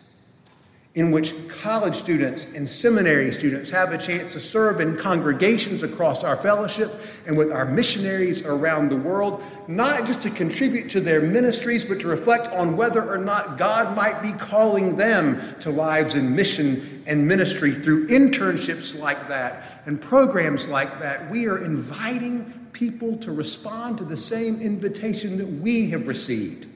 in 0.97 1.11
which 1.11 1.35
college 1.49 1.95
students 1.95 2.47
and 2.55 2.67
seminary 2.67 3.31
students 3.31 3.71
have 3.71 3.93
a 3.93 3.99
chance 3.99 4.33
to 4.33 4.41
serve 4.41 4.81
in 4.81 4.97
congregations 4.97 5.83
across 5.83 6.25
our 6.25 6.37
fellowship 6.37 6.91
and 7.26 7.37
with 7.37 7.53
our 7.53 7.67
missionaries 7.67 8.47
around 8.47 8.88
the 8.88 8.97
world, 8.97 9.45
not 9.69 10.07
just 10.07 10.23
to 10.23 10.31
contribute 10.31 10.88
to 10.88 10.99
their 10.99 11.21
ministries, 11.21 11.85
but 11.85 12.00
to 12.00 12.09
reflect 12.09 12.47
on 12.55 12.79
whether 12.79 13.07
or 13.12 13.19
not 13.19 13.59
God 13.59 13.95
might 13.95 14.23
be 14.23 14.33
calling 14.33 14.97
them 14.97 15.38
to 15.61 15.71
lives 15.71 16.15
in 16.15 16.35
mission 16.35 16.96
and 17.07 17.27
ministry 17.27 17.73
through 17.73 18.09
internships 18.09 18.99
like 18.99 19.29
that 19.29 19.83
and 19.87 20.01
programs 20.01 20.69
like 20.69 21.01
that. 21.01 21.31
We 21.31 21.47
are 21.47 21.65
inviting 21.65 22.69
people 22.73 23.17
to 23.19 23.33
respond 23.33 23.99
to 23.99 24.05
the 24.05 24.17
same 24.17 24.61
invitation 24.61 25.39
that 25.39 25.47
we 25.47 25.91
have 25.91 26.09
received. 26.09 26.67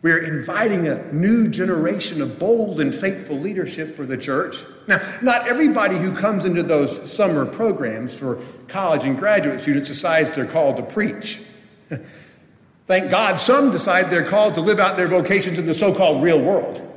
We're 0.00 0.22
inviting 0.22 0.86
a 0.86 1.12
new 1.12 1.48
generation 1.48 2.20
of 2.20 2.38
bold 2.38 2.80
and 2.80 2.94
faithful 2.94 3.38
leadership 3.38 3.96
for 3.96 4.04
the 4.04 4.18
church. 4.18 4.56
Now, 4.86 4.98
not 5.22 5.48
everybody 5.48 5.96
who 5.96 6.14
comes 6.14 6.44
into 6.44 6.62
those 6.62 7.10
summer 7.10 7.46
programs 7.46 8.14
for 8.14 8.38
college 8.68 9.04
and 9.04 9.18
graduate 9.18 9.60
students 9.60 9.88
decides 9.88 10.30
they're 10.32 10.44
called 10.44 10.76
to 10.76 10.82
preach. 10.82 11.42
Thank 12.86 13.10
God 13.10 13.40
some 13.40 13.70
decide 13.70 14.10
they're 14.10 14.26
called 14.26 14.56
to 14.56 14.60
live 14.60 14.78
out 14.78 14.98
their 14.98 15.08
vocations 15.08 15.58
in 15.58 15.64
the 15.64 15.72
so 15.72 15.94
called 15.94 16.22
real 16.22 16.40
world. 16.40 16.93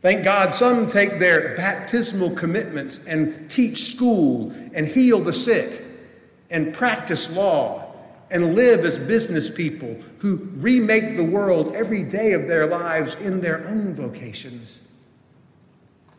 Thank 0.00 0.24
God 0.24 0.54
some 0.54 0.88
take 0.88 1.18
their 1.18 1.54
baptismal 1.56 2.30
commitments 2.30 3.06
and 3.06 3.50
teach 3.50 3.92
school 3.92 4.50
and 4.74 4.86
heal 4.86 5.20
the 5.20 5.32
sick 5.32 5.84
and 6.50 6.72
practice 6.74 7.34
law 7.36 7.92
and 8.30 8.54
live 8.54 8.80
as 8.84 8.98
business 8.98 9.50
people 9.50 9.96
who 10.18 10.36
remake 10.56 11.16
the 11.16 11.24
world 11.24 11.74
every 11.74 12.02
day 12.02 12.32
of 12.32 12.48
their 12.48 12.66
lives 12.66 13.16
in 13.16 13.40
their 13.40 13.66
own 13.68 13.94
vocations. 13.94 14.80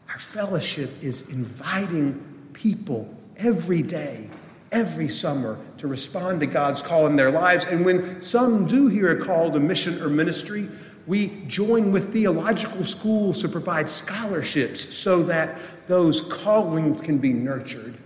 Our 0.10 0.20
fellowship 0.20 0.92
is 1.02 1.34
inviting 1.34 2.50
people 2.54 3.12
every 3.38 3.82
day, 3.82 4.30
every 4.72 5.08
summer, 5.08 5.58
to 5.78 5.88
respond 5.88 6.42
to 6.42 6.46
God's 6.46 6.82
call 6.82 7.08
in 7.08 7.16
their 7.16 7.32
lives. 7.32 7.66
And 7.66 7.86
when 7.86 8.22
some 8.22 8.68
do 8.68 8.88
hear 8.88 9.18
a 9.18 9.26
call 9.26 9.52
to 9.52 9.60
mission 9.60 10.02
or 10.02 10.10
ministry, 10.10 10.68
we 11.12 11.28
join 11.46 11.92
with 11.92 12.14
theological 12.14 12.86
schools 12.86 13.42
to 13.42 13.50
provide 13.50 13.90
scholarships 13.90 14.96
so 14.96 15.22
that 15.24 15.60
those 15.86 16.22
callings 16.22 17.02
can 17.02 17.18
be 17.18 17.34
nurtured. 17.34 17.98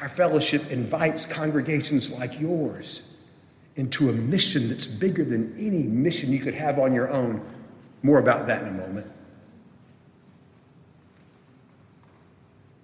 Our 0.00 0.08
fellowship 0.08 0.70
invites 0.70 1.26
congregations 1.26 2.10
like 2.10 2.40
yours 2.40 3.14
into 3.76 4.08
a 4.08 4.12
mission 4.14 4.70
that's 4.70 4.86
bigger 4.86 5.22
than 5.22 5.54
any 5.58 5.82
mission 5.82 6.32
you 6.32 6.38
could 6.38 6.54
have 6.54 6.78
on 6.78 6.94
your 6.94 7.10
own. 7.10 7.46
More 8.02 8.20
about 8.20 8.46
that 8.46 8.62
in 8.62 8.68
a 8.68 8.72
moment. 8.78 9.06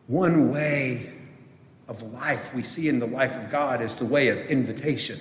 One 0.06 0.52
way 0.52 1.14
of 1.88 2.02
life 2.12 2.54
we 2.54 2.62
see 2.62 2.90
in 2.90 2.98
the 2.98 3.06
life 3.06 3.38
of 3.42 3.50
God 3.50 3.80
is 3.80 3.94
the 3.94 4.04
way 4.04 4.28
of 4.28 4.36
invitation. 4.50 5.18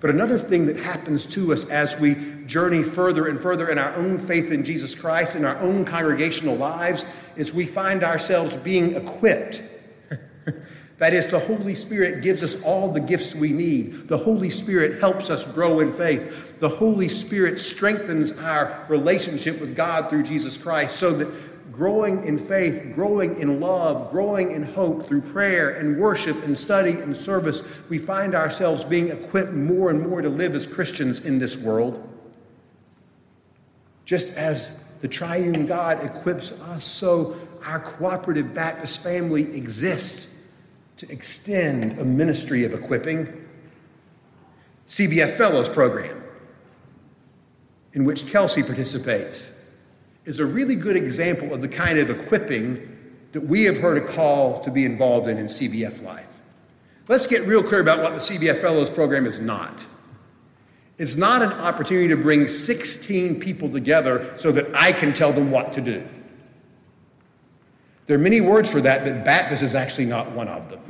But 0.00 0.10
another 0.10 0.38
thing 0.38 0.66
that 0.66 0.78
happens 0.78 1.26
to 1.26 1.52
us 1.52 1.68
as 1.68 1.98
we 1.98 2.16
journey 2.46 2.82
further 2.82 3.28
and 3.28 3.40
further 3.40 3.68
in 3.68 3.78
our 3.78 3.94
own 3.94 4.18
faith 4.18 4.50
in 4.50 4.64
Jesus 4.64 4.94
Christ, 4.94 5.36
in 5.36 5.44
our 5.44 5.58
own 5.58 5.84
congregational 5.84 6.56
lives, 6.56 7.04
is 7.36 7.52
we 7.52 7.66
find 7.66 8.02
ourselves 8.02 8.56
being 8.56 8.94
equipped 8.94 9.62
that 10.98 11.12
is, 11.12 11.28
the 11.28 11.38
Holy 11.38 11.74
Spirit 11.74 12.22
gives 12.22 12.42
us 12.42 12.60
all 12.62 12.88
the 12.88 13.00
gifts 13.00 13.34
we 13.34 13.52
need. 13.52 14.08
The 14.08 14.18
Holy 14.18 14.50
Spirit 14.50 15.00
helps 15.00 15.30
us 15.30 15.44
grow 15.44 15.80
in 15.80 15.92
faith. 15.92 16.58
The 16.60 16.68
Holy 16.68 17.08
Spirit 17.08 17.58
strengthens 17.58 18.32
our 18.32 18.84
relationship 18.88 19.60
with 19.60 19.76
God 19.76 20.10
through 20.10 20.24
Jesus 20.24 20.56
Christ 20.56 20.96
so 20.96 21.10
that 21.12 21.49
growing 21.70 22.24
in 22.24 22.38
faith, 22.38 22.92
growing 22.94 23.38
in 23.38 23.60
love, 23.60 24.10
growing 24.10 24.50
in 24.50 24.62
hope 24.62 25.06
through 25.06 25.20
prayer 25.20 25.70
and 25.70 25.98
worship 25.98 26.42
and 26.44 26.56
study 26.56 26.92
and 26.92 27.16
service, 27.16 27.62
we 27.88 27.98
find 27.98 28.34
ourselves 28.34 28.84
being 28.84 29.08
equipped 29.08 29.52
more 29.52 29.90
and 29.90 30.06
more 30.06 30.20
to 30.22 30.28
live 30.28 30.54
as 30.54 30.66
Christians 30.66 31.20
in 31.20 31.38
this 31.38 31.56
world. 31.56 32.06
Just 34.04 34.34
as 34.34 34.84
the 35.00 35.08
triune 35.08 35.66
God 35.66 36.04
equips 36.04 36.52
us, 36.52 36.84
so 36.84 37.36
our 37.66 37.80
cooperative 37.80 38.54
Baptist 38.54 39.02
family 39.02 39.42
exists 39.56 40.28
to 40.96 41.10
extend 41.10 41.98
a 41.98 42.04
ministry 42.04 42.64
of 42.64 42.74
equipping. 42.74 43.46
CBF 44.86 45.30
Fellows 45.30 45.70
Program, 45.70 46.22
in 47.92 48.04
which 48.04 48.26
Kelsey 48.30 48.62
participates, 48.62 49.54
is 50.24 50.40
a 50.40 50.46
really 50.46 50.76
good 50.76 50.96
example 50.96 51.54
of 51.54 51.62
the 51.62 51.68
kind 51.68 51.98
of 51.98 52.10
equipping 52.10 52.96
that 53.32 53.40
we 53.40 53.64
have 53.64 53.78
heard 53.78 53.98
a 53.98 54.06
call 54.06 54.62
to 54.64 54.70
be 54.70 54.84
involved 54.84 55.28
in 55.28 55.38
in 55.38 55.46
CBF 55.46 56.02
life. 56.02 56.38
Let's 57.08 57.26
get 57.26 57.46
real 57.46 57.62
clear 57.62 57.80
about 57.80 58.00
what 58.00 58.14
the 58.14 58.20
CBF 58.20 58.60
Fellows 58.60 58.90
Program 58.90 59.26
is 59.26 59.40
not. 59.40 59.84
It's 60.98 61.16
not 61.16 61.42
an 61.42 61.52
opportunity 61.52 62.08
to 62.08 62.16
bring 62.16 62.46
16 62.46 63.40
people 63.40 63.70
together 63.70 64.32
so 64.36 64.52
that 64.52 64.66
I 64.74 64.92
can 64.92 65.12
tell 65.12 65.32
them 65.32 65.50
what 65.50 65.72
to 65.72 65.80
do. 65.80 66.06
There 68.06 68.16
are 68.16 68.20
many 68.20 68.40
words 68.40 68.70
for 68.70 68.80
that, 68.82 69.04
but 69.04 69.24
Baptist 69.24 69.62
is 69.62 69.74
actually 69.74 70.06
not 70.06 70.30
one 70.32 70.48
of 70.48 70.68
them. 70.68 70.80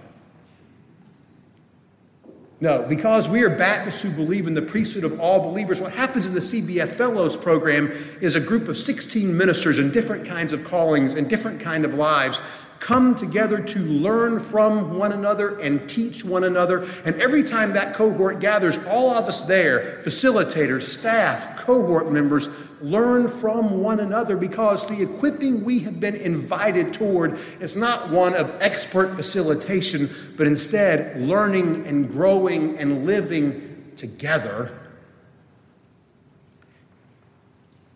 No, 2.62 2.82
because 2.82 3.26
we 3.26 3.42
are 3.42 3.48
Baptists 3.48 4.02
who 4.02 4.10
believe 4.10 4.46
in 4.46 4.52
the 4.52 4.60
priesthood 4.60 5.04
of 5.04 5.18
all 5.18 5.40
believers, 5.40 5.80
what 5.80 5.94
happens 5.94 6.26
in 6.26 6.34
the 6.34 6.40
CBF 6.40 6.88
Fellows 6.94 7.34
program 7.34 7.90
is 8.20 8.36
a 8.36 8.40
group 8.40 8.68
of 8.68 8.76
16 8.76 9.34
ministers 9.34 9.78
in 9.78 9.90
different 9.90 10.26
kinds 10.26 10.52
of 10.52 10.62
callings 10.62 11.14
and 11.14 11.28
different 11.30 11.58
kind 11.58 11.86
of 11.86 11.94
lives 11.94 12.38
come 12.80 13.14
together 13.14 13.62
to 13.62 13.78
learn 13.78 14.40
from 14.40 14.96
one 14.96 15.12
another 15.12 15.58
and 15.60 15.88
teach 15.88 16.24
one 16.24 16.44
another. 16.44 16.88
And 17.04 17.14
every 17.20 17.42
time 17.42 17.74
that 17.74 17.94
cohort 17.94 18.40
gathers, 18.40 18.78
all 18.88 19.10
of 19.10 19.26
us 19.26 19.42
there, 19.42 20.00
facilitators, 20.02 20.82
staff, 20.82 21.58
cohort 21.58 22.10
members, 22.10 22.48
learn 22.80 23.28
from 23.28 23.82
one 23.82 24.00
another 24.00 24.34
because 24.36 24.86
the 24.88 25.02
equipping 25.02 25.62
we 25.62 25.80
have 25.80 26.00
been 26.00 26.16
invited 26.16 26.94
toward 26.94 27.38
is 27.60 27.76
not 27.76 28.08
one 28.08 28.34
of 28.34 28.50
expert 28.62 29.12
facilitation, 29.12 30.08
but 30.38 30.46
instead 30.46 31.20
learning 31.20 31.86
and 31.86 32.08
growing 32.08 32.78
and 32.78 33.04
living 33.04 33.92
together. 33.96 34.74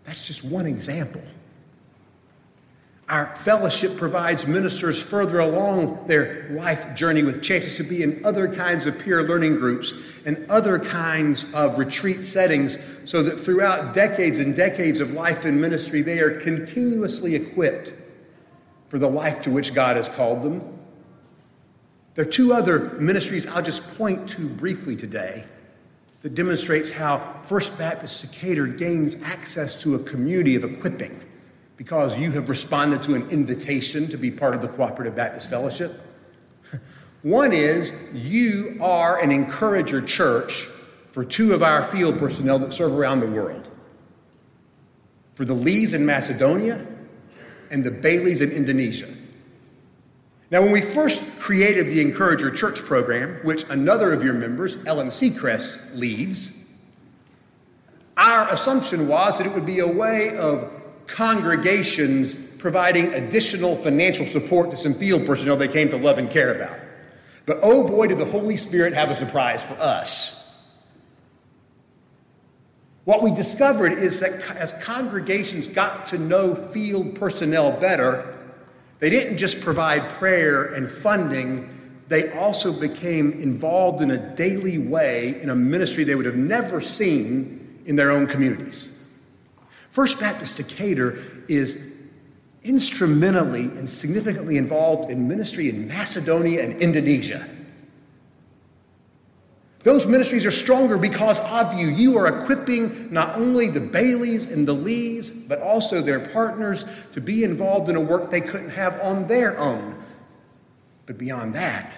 That's 0.05 0.27
just 0.27 0.45
one 0.45 0.67
example. 0.67 1.23
Our 3.09 3.37
fellowship 3.37 3.99
provides 3.99 4.47
ministers 4.47 5.03
further 5.03 5.39
along 5.39 6.07
their 6.07 6.49
life 6.51 6.95
journey 6.95 7.23
with 7.23 7.43
chances 7.43 7.77
to 7.77 7.83
be 7.83 8.03
in 8.03 8.25
other 8.25 8.49
kinds 8.49 8.87
of 8.87 8.99
peer 8.99 9.23
learning 9.23 9.57
groups 9.57 9.93
and 10.25 10.47
other 10.51 10.79
kinds 10.79 11.53
of 11.53 11.79
retreat 11.79 12.25
settings 12.25 12.79
so 13.05 13.23
that 13.23 13.39
throughout 13.39 13.93
decades 13.93 14.39
and 14.39 14.57
decades 14.57 15.01
of 15.01 15.13
life 15.13 15.45
in 15.45 15.61
ministry, 15.61 16.01
they 16.01 16.19
are 16.21 16.41
continuously 16.41 17.35
equipped 17.35 17.93
for 18.89 18.99
the 18.99 19.09
life 19.09 19.43
to 19.43 19.51
which 19.51 19.75
God 19.75 19.97
has 19.97 20.09
called 20.09 20.41
them. 20.41 20.63
There 22.15 22.25
are 22.25 22.31
two 22.31 22.55
other 22.55 22.91
ministries 23.01 23.47
I'll 23.47 23.63
just 23.63 23.87
point 23.99 24.31
to 24.31 24.49
briefly 24.49 24.97
today 24.97 25.45
that 26.23 26.35
demonstrates 26.35 26.91
how 26.91 27.43
First 27.43 27.77
Baptist 27.77 28.33
Decatur 28.33 28.67
gains 28.67 29.23
access 29.23 29.83
to 29.83 29.95
a 29.95 29.99
community 29.99 30.55
of 30.55 30.65
equipping 30.65 31.21
because 31.77 32.19
you 32.19 32.31
have 32.33 32.49
responded 32.49 33.03
to 33.03 33.15
an 33.15 33.29
invitation 33.31 34.09
to 34.09 34.17
be 34.17 34.31
part 34.31 34.55
of 34.55 34.61
the 34.61 34.69
Cooperative 34.69 35.17
Baptist 35.17 35.51
Fellowship. 35.51 36.01
One 37.23 37.53
is 37.53 37.93
you 38.13 38.79
are 38.81 39.19
an 39.21 39.31
encourager 39.33 40.03
church 40.03 40.67
for 41.13 41.25
two 41.25 41.53
of 41.53 41.63
our 41.63 41.83
field 41.83 42.19
personnel 42.19 42.59
that 42.61 42.73
serve 42.73 42.93
around 42.93 43.21
the 43.21 43.27
world 43.27 43.69
for 45.35 45.45
the 45.45 45.55
Lees 45.55 45.95
in 45.95 46.07
Macedonia 46.07 46.85
and 47.71 47.83
the 47.83 47.91
Baileys 47.91 48.41
in 48.41 48.51
Indonesia. 48.51 49.09
Now, 50.51 50.63
when 50.63 50.71
we 50.71 50.81
first 50.81 51.39
created 51.39 51.87
the 51.87 52.01
Encourager 52.01 52.51
Church 52.51 52.83
program, 52.83 53.41
which 53.43 53.65
another 53.71 54.13
of 54.13 54.23
your 54.23 54.35
members, 54.35 54.77
Ellen 54.87 55.09
Seacrest, 55.09 55.97
leads, 55.97 56.73
our 58.17 58.49
assumption 58.53 59.09
was 59.09 59.39
that 59.39 59.47
it 59.47 59.53
would 59.53 59.67
be 59.67 59.81
a 59.81 59.89
way 59.89 60.37
of 60.37 60.71
congregations 61.07 62.35
providing 62.35 63.13
additional 63.13 63.77
financial 63.77 64.27
support 64.27 64.71
to 64.71 64.77
some 64.77 64.95
field 64.95 65.27
personnel 65.27 65.57
they 65.57 65.69
came 65.69 65.91
to 65.91 65.97
love 65.97 66.19
and 66.19 66.31
care 66.31 66.55
about. 66.55 66.79
But 67.47 67.59
oh 67.63 67.87
boy, 67.87 68.07
did 68.09 68.19
the 68.19 68.25
Holy 68.25 68.57
Spirit 68.57 68.95
have 68.95 69.11
a 69.11 69.15
surprise 69.15 69.63
for 69.63 69.75
us. 69.75 70.41
What 73.05 73.23
we 73.23 73.33
discovered 73.33 73.93
is 73.93 74.21
that 74.21 74.33
as 74.57 74.73
congregations 74.83 75.69
got 75.69 76.07
to 76.07 76.19
know 76.19 76.55
field 76.55 77.17
personnel 77.17 77.79
better, 77.79 78.35
they 78.99 79.11
didn't 79.11 79.37
just 79.37 79.61
provide 79.61 80.09
prayer 80.11 80.65
and 80.65 80.91
funding, 80.91 81.69
they 82.09 82.33
also 82.33 82.73
became 82.73 83.33
involved 83.33 84.01
in 84.01 84.11
a 84.11 84.37
daily 84.37 84.79
way 84.79 85.41
in 85.43 85.51
a 85.51 85.55
ministry 85.55 86.05
they 86.05 86.15
would 86.15 86.25
have 86.25 86.37
never 86.37 86.81
seen 86.81 87.83
in 87.85 87.97
their 87.97 88.11
own 88.11 88.27
communities. 88.27 88.94
First 89.95 90.19
Baptist 90.19 90.57
Decatur 90.57 91.23
is 91.47 91.81
instrumentally 92.65 93.67
and 93.67 93.89
significantly 93.89 94.57
involved 94.57 95.09
in 95.09 95.29
ministry 95.29 95.69
in 95.69 95.87
Macedonia 95.87 96.65
and 96.65 96.83
Indonesia. 96.83 97.47
Those 99.85 100.05
ministries 100.05 100.45
are 100.45 100.51
stronger 100.51 100.99
because 100.99 101.39
of 101.39 101.75
you. 101.75 101.87
You 101.87 102.19
are 102.19 102.27
equipping 102.27 103.13
not 103.13 103.37
only 103.37 103.69
the 103.69 103.83
Baileys 103.83 104.51
and 104.51 104.67
the 104.67 104.73
Lees, 104.73 105.31
but 105.31 105.61
also 105.61 106.01
their 106.03 106.19
partners 106.19 106.85
to 107.13 107.21
be 107.21 107.45
involved 107.45 107.89
in 107.89 107.95
a 107.95 108.01
work 108.01 108.31
they 108.31 108.41
couldn't 108.41 108.71
have 108.71 109.01
on 109.01 109.29
their 109.29 109.57
own. 109.61 109.95
But 111.07 111.19
beyond 111.19 111.55
that, 111.55 111.97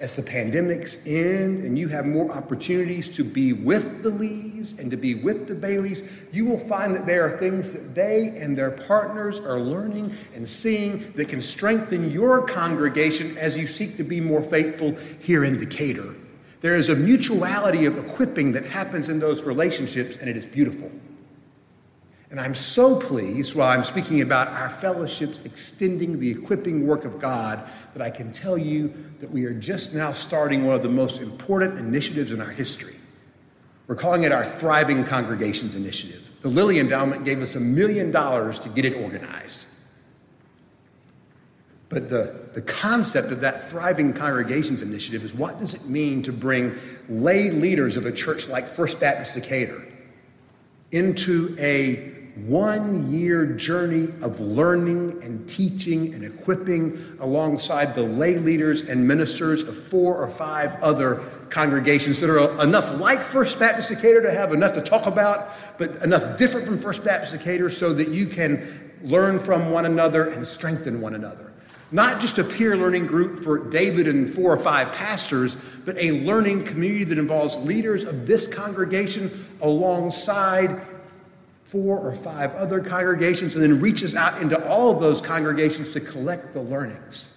as 0.00 0.16
the 0.16 0.22
pandemics 0.22 1.06
end 1.06 1.60
and 1.60 1.78
you 1.78 1.88
have 1.88 2.04
more 2.04 2.30
opportunities 2.32 3.08
to 3.08 3.22
be 3.22 3.52
with 3.52 4.02
the 4.02 4.10
Lees 4.10 4.78
and 4.78 4.90
to 4.90 4.96
be 4.96 5.14
with 5.14 5.46
the 5.46 5.54
Baileys, 5.54 6.26
you 6.32 6.44
will 6.44 6.58
find 6.58 6.94
that 6.94 7.06
there 7.06 7.24
are 7.24 7.38
things 7.38 7.72
that 7.72 7.94
they 7.94 8.36
and 8.36 8.58
their 8.58 8.72
partners 8.72 9.38
are 9.38 9.60
learning 9.60 10.12
and 10.34 10.48
seeing 10.48 11.12
that 11.12 11.28
can 11.28 11.40
strengthen 11.40 12.10
your 12.10 12.46
congregation 12.46 13.36
as 13.38 13.56
you 13.56 13.66
seek 13.66 13.96
to 13.96 14.04
be 14.04 14.20
more 14.20 14.42
faithful 14.42 14.96
here 15.20 15.44
in 15.44 15.58
Decatur. 15.58 16.14
There 16.60 16.76
is 16.76 16.88
a 16.88 16.96
mutuality 16.96 17.84
of 17.84 17.98
equipping 17.98 18.52
that 18.52 18.66
happens 18.66 19.08
in 19.08 19.20
those 19.20 19.44
relationships, 19.44 20.16
and 20.16 20.28
it 20.28 20.36
is 20.36 20.46
beautiful. 20.46 20.90
And 22.34 22.40
I'm 22.40 22.56
so 22.56 22.96
pleased 22.96 23.54
while 23.54 23.68
I'm 23.68 23.84
speaking 23.84 24.20
about 24.20 24.48
our 24.48 24.68
fellowships 24.68 25.44
extending 25.44 26.18
the 26.18 26.28
equipping 26.28 26.84
work 26.84 27.04
of 27.04 27.20
God 27.20 27.64
that 27.92 28.02
I 28.02 28.10
can 28.10 28.32
tell 28.32 28.58
you 28.58 28.92
that 29.20 29.30
we 29.30 29.44
are 29.44 29.54
just 29.54 29.94
now 29.94 30.10
starting 30.10 30.66
one 30.66 30.74
of 30.74 30.82
the 30.82 30.88
most 30.88 31.20
important 31.20 31.78
initiatives 31.78 32.32
in 32.32 32.40
our 32.40 32.50
history. 32.50 32.96
We're 33.86 33.94
calling 33.94 34.24
it 34.24 34.32
our 34.32 34.44
Thriving 34.44 35.04
Congregations 35.04 35.76
Initiative. 35.76 36.28
The 36.40 36.48
Lilly 36.48 36.80
Endowment 36.80 37.24
gave 37.24 37.40
us 37.40 37.54
a 37.54 37.60
million 37.60 38.10
dollars 38.10 38.58
to 38.58 38.68
get 38.68 38.84
it 38.84 38.96
organized. 38.96 39.66
But 41.88 42.08
the, 42.08 42.34
the 42.52 42.62
concept 42.62 43.30
of 43.30 43.42
that 43.42 43.62
Thriving 43.62 44.12
Congregations 44.12 44.82
Initiative 44.82 45.22
is 45.22 45.32
what 45.32 45.60
does 45.60 45.74
it 45.74 45.88
mean 45.88 46.20
to 46.24 46.32
bring 46.32 46.80
lay 47.08 47.52
leaders 47.52 47.96
of 47.96 48.06
a 48.06 48.12
church 48.12 48.48
like 48.48 48.66
First 48.66 48.98
Baptist 48.98 49.34
Decatur 49.34 49.86
into 50.90 51.54
a 51.60 52.13
one 52.36 53.12
year 53.12 53.46
journey 53.46 54.08
of 54.20 54.40
learning 54.40 55.22
and 55.22 55.48
teaching 55.48 56.12
and 56.14 56.24
equipping 56.24 57.16
alongside 57.20 57.94
the 57.94 58.02
lay 58.02 58.38
leaders 58.38 58.82
and 58.82 59.06
ministers 59.06 59.62
of 59.62 59.76
four 59.76 60.16
or 60.16 60.28
five 60.28 60.74
other 60.82 61.22
congregations 61.50 62.18
that 62.18 62.28
are 62.28 62.60
enough 62.60 62.98
like 62.98 63.22
First 63.22 63.60
Baptist 63.60 63.90
Decatur 63.90 64.20
to 64.22 64.32
have 64.32 64.52
enough 64.52 64.72
to 64.72 64.80
talk 64.80 65.06
about, 65.06 65.50
but 65.78 65.96
enough 66.02 66.36
different 66.36 66.66
from 66.66 66.76
First 66.76 67.04
Baptist 67.04 67.32
Decatur 67.32 67.70
so 67.70 67.92
that 67.92 68.08
you 68.08 68.26
can 68.26 68.92
learn 69.04 69.38
from 69.38 69.70
one 69.70 69.86
another 69.86 70.30
and 70.30 70.44
strengthen 70.44 71.00
one 71.00 71.14
another. 71.14 71.52
Not 71.92 72.20
just 72.20 72.38
a 72.38 72.44
peer 72.44 72.76
learning 72.76 73.06
group 73.06 73.44
for 73.44 73.58
David 73.58 74.08
and 74.08 74.28
four 74.28 74.52
or 74.52 74.56
five 74.56 74.90
pastors, 74.90 75.56
but 75.84 75.96
a 75.98 76.10
learning 76.22 76.64
community 76.64 77.04
that 77.04 77.18
involves 77.18 77.56
leaders 77.58 78.02
of 78.02 78.26
this 78.26 78.52
congregation 78.52 79.30
alongside 79.60 80.80
four 81.64 81.98
or 81.98 82.14
five 82.14 82.54
other 82.54 82.80
congregations 82.80 83.54
and 83.54 83.64
then 83.64 83.80
reaches 83.80 84.14
out 84.14 84.40
into 84.40 84.68
all 84.68 84.90
of 84.90 85.00
those 85.00 85.20
congregations 85.20 85.92
to 85.92 86.00
collect 86.00 86.52
the 86.52 86.60
learnings. 86.60 87.30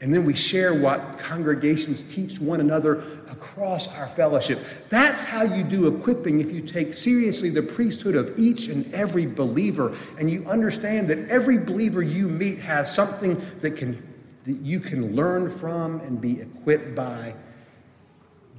And 0.00 0.14
then 0.14 0.24
we 0.24 0.34
share 0.34 0.74
what 0.74 1.18
congregations 1.18 2.04
teach 2.04 2.38
one 2.38 2.60
another 2.60 3.02
across 3.30 3.92
our 3.96 4.06
fellowship. 4.06 4.60
That's 4.90 5.24
how 5.24 5.42
you 5.42 5.64
do 5.64 5.88
equipping 5.88 6.40
if 6.40 6.52
you 6.52 6.60
take 6.60 6.94
seriously 6.94 7.50
the 7.50 7.62
priesthood 7.62 8.14
of 8.14 8.38
each 8.38 8.68
and 8.68 8.92
every 8.94 9.26
believer 9.26 9.96
and 10.18 10.30
you 10.30 10.46
understand 10.46 11.08
that 11.08 11.28
every 11.28 11.58
believer 11.58 12.00
you 12.00 12.28
meet 12.28 12.60
has 12.60 12.94
something 12.94 13.44
that, 13.60 13.72
can, 13.72 14.00
that 14.44 14.60
you 14.60 14.78
can 14.78 15.16
learn 15.16 15.48
from 15.48 15.98
and 16.00 16.20
be 16.20 16.42
equipped 16.42 16.94
by. 16.94 17.34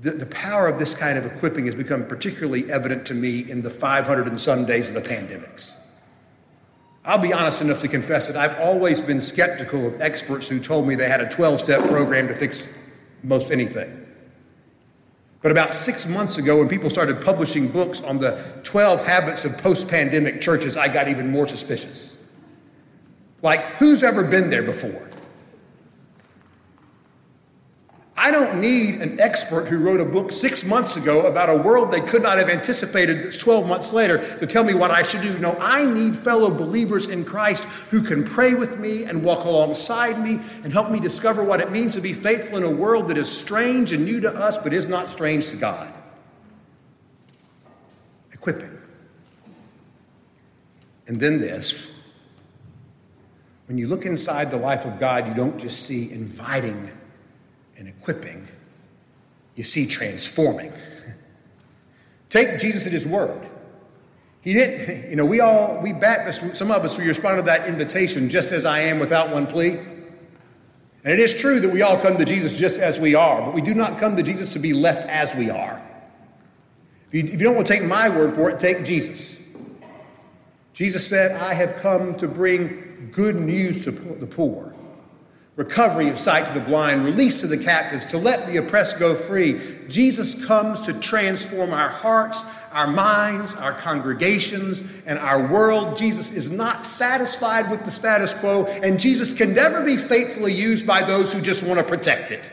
The, 0.01 0.11
the 0.11 0.25
power 0.27 0.67
of 0.67 0.79
this 0.79 0.95
kind 0.95 1.17
of 1.17 1.25
equipping 1.25 1.65
has 1.65 1.75
become 1.75 2.05
particularly 2.05 2.71
evident 2.71 3.05
to 3.07 3.13
me 3.13 3.49
in 3.49 3.61
the 3.61 3.69
500 3.69 4.27
and 4.27 4.39
some 4.39 4.65
days 4.65 4.87
of 4.89 4.95
the 4.95 5.01
pandemics. 5.01 5.87
I'll 7.03 7.17
be 7.17 7.33
honest 7.33 7.61
enough 7.61 7.79
to 7.81 7.87
confess 7.87 8.27
that 8.27 8.37
I've 8.37 8.59
always 8.59 9.01
been 9.01 9.19
skeptical 9.19 9.87
of 9.87 9.99
experts 10.01 10.47
who 10.47 10.59
told 10.59 10.87
me 10.87 10.95
they 10.95 11.09
had 11.09 11.21
a 11.21 11.29
12 11.29 11.59
step 11.59 11.87
program 11.87 12.27
to 12.27 12.35
fix 12.35 12.89
most 13.23 13.51
anything. 13.51 14.05
But 15.41 15.51
about 15.51 15.73
six 15.73 16.05
months 16.05 16.37
ago, 16.37 16.59
when 16.59 16.67
people 16.67 16.89
started 16.89 17.21
publishing 17.21 17.69
books 17.69 18.01
on 18.01 18.19
the 18.19 18.43
12 18.63 19.05
habits 19.05 19.45
of 19.45 19.57
post 19.57 19.89
pandemic 19.89 20.41
churches, 20.41 20.75
I 20.75 20.87
got 20.89 21.07
even 21.07 21.31
more 21.31 21.47
suspicious. 21.47 22.29
Like, 23.41 23.63
who's 23.77 24.03
ever 24.03 24.23
been 24.23 24.49
there 24.49 24.63
before? 24.63 25.09
I 28.21 28.31
don't 28.31 28.59
need 28.59 28.95
an 28.95 29.17
expert 29.21 29.69
who 29.69 29.77
wrote 29.77 30.01
a 30.01 30.05
book 30.05 30.33
six 30.33 30.65
months 30.65 30.97
ago 30.97 31.25
about 31.25 31.49
a 31.49 31.55
world 31.55 31.89
they 31.89 32.01
could 32.01 32.21
not 32.21 32.37
have 32.37 32.49
anticipated 32.49 33.31
12 33.31 33.65
months 33.65 33.93
later 33.93 34.17
to 34.39 34.45
tell 34.45 34.65
me 34.65 34.73
what 34.73 34.91
I 34.91 35.03
should 35.03 35.21
do. 35.21 35.39
No, 35.39 35.55
I 35.57 35.85
need 35.85 36.17
fellow 36.17 36.51
believers 36.51 37.07
in 37.07 37.23
Christ 37.23 37.63
who 37.91 38.01
can 38.01 38.25
pray 38.25 38.55
with 38.55 38.77
me 38.77 39.05
and 39.05 39.23
walk 39.23 39.45
alongside 39.45 40.21
me 40.21 40.41
and 40.65 40.73
help 40.73 40.91
me 40.91 40.99
discover 40.99 41.45
what 41.45 41.61
it 41.61 41.71
means 41.71 41.95
to 41.95 42.01
be 42.01 42.11
faithful 42.11 42.57
in 42.57 42.63
a 42.65 42.69
world 42.69 43.07
that 43.07 43.17
is 43.17 43.31
strange 43.31 43.93
and 43.93 44.03
new 44.03 44.19
to 44.19 44.35
us 44.35 44.57
but 44.57 44.73
is 44.73 44.85
not 44.85 45.07
strange 45.07 45.47
to 45.51 45.55
God. 45.55 45.93
Equipping. 48.33 48.77
And 51.07 51.21
then 51.21 51.39
this 51.39 51.87
when 53.67 53.77
you 53.77 53.87
look 53.87 54.05
inside 54.05 54.51
the 54.51 54.57
life 54.57 54.83
of 54.83 54.99
God, 54.99 55.25
you 55.25 55.33
don't 55.33 55.57
just 55.57 55.85
see 55.85 56.11
inviting 56.11 56.91
and 57.79 57.87
equipping, 57.87 58.47
you 59.55 59.63
see 59.63 59.87
transforming. 59.87 60.71
Take 62.29 62.59
Jesus 62.59 62.85
at 62.85 62.93
his 62.93 63.07
word. 63.07 63.47
He 64.41 64.53
didn't, 64.53 65.09
you 65.09 65.15
know, 65.15 65.25
we 65.25 65.39
all, 65.39 65.81
we 65.81 65.91
Baptists, 65.91 66.57
some 66.57 66.71
of 66.71 66.83
us, 66.83 66.97
we 66.97 67.07
respond 67.07 67.37
to 67.39 67.43
that 67.43 67.67
invitation 67.67 68.29
just 68.29 68.51
as 68.51 68.65
I 68.65 68.79
am 68.81 68.99
without 68.99 69.31
one 69.31 69.47
plea. 69.47 69.79
And 71.03 71.13
it 71.13 71.19
is 71.19 71.35
true 71.35 71.59
that 71.59 71.71
we 71.71 71.81
all 71.81 71.97
come 71.97 72.17
to 72.17 72.25
Jesus 72.25 72.57
just 72.57 72.79
as 72.79 72.99
we 72.99 73.15
are, 73.15 73.41
but 73.41 73.53
we 73.53 73.61
do 73.61 73.73
not 73.73 73.99
come 73.99 74.15
to 74.17 74.23
Jesus 74.23 74.53
to 74.53 74.59
be 74.59 74.73
left 74.73 75.03
as 75.07 75.33
we 75.33 75.49
are. 75.49 75.81
If 77.07 77.13
you, 77.13 77.33
if 77.33 77.33
you 77.33 77.39
don't 77.39 77.55
want 77.55 77.67
to 77.67 77.73
take 77.73 77.83
my 77.83 78.09
word 78.09 78.35
for 78.35 78.49
it, 78.49 78.59
take 78.59 78.85
Jesus. 78.85 79.45
Jesus 80.73 81.07
said, 81.07 81.31
I 81.41 81.53
have 81.53 81.77
come 81.77 82.15
to 82.15 82.27
bring 82.27 83.11
good 83.11 83.35
news 83.35 83.83
to 83.85 83.91
the 83.91 84.27
poor 84.27 84.68
recovery 85.59 86.07
of 86.07 86.17
sight 86.17 86.47
to 86.47 86.53
the 86.53 86.65
blind, 86.65 87.03
release 87.03 87.41
to 87.41 87.47
the 87.47 87.57
captives, 87.57 88.05
to 88.05 88.17
let 88.17 88.47
the 88.47 88.55
oppressed 88.55 88.97
go 88.97 89.13
free. 89.13 89.59
Jesus 89.89 90.45
comes 90.45 90.79
to 90.79 90.93
transform 90.93 91.73
our 91.73 91.89
hearts, 91.89 92.45
our 92.71 92.87
minds, 92.87 93.55
our 93.55 93.73
congregations, 93.73 94.81
and 95.05 95.19
our 95.19 95.51
world. 95.51 95.97
Jesus 95.97 96.31
is 96.31 96.49
not 96.49 96.85
satisfied 96.85 97.69
with 97.69 97.83
the 97.83 97.91
status 97.91 98.33
quo, 98.33 98.67
and 98.67 98.97
Jesus 98.97 99.33
can 99.33 99.53
never 99.53 99.83
be 99.83 99.97
faithfully 99.97 100.53
used 100.53 100.87
by 100.87 101.03
those 101.03 101.33
who 101.33 101.41
just 101.41 101.61
want 101.61 101.77
to 101.77 101.83
protect 101.83 102.31
it. 102.31 102.49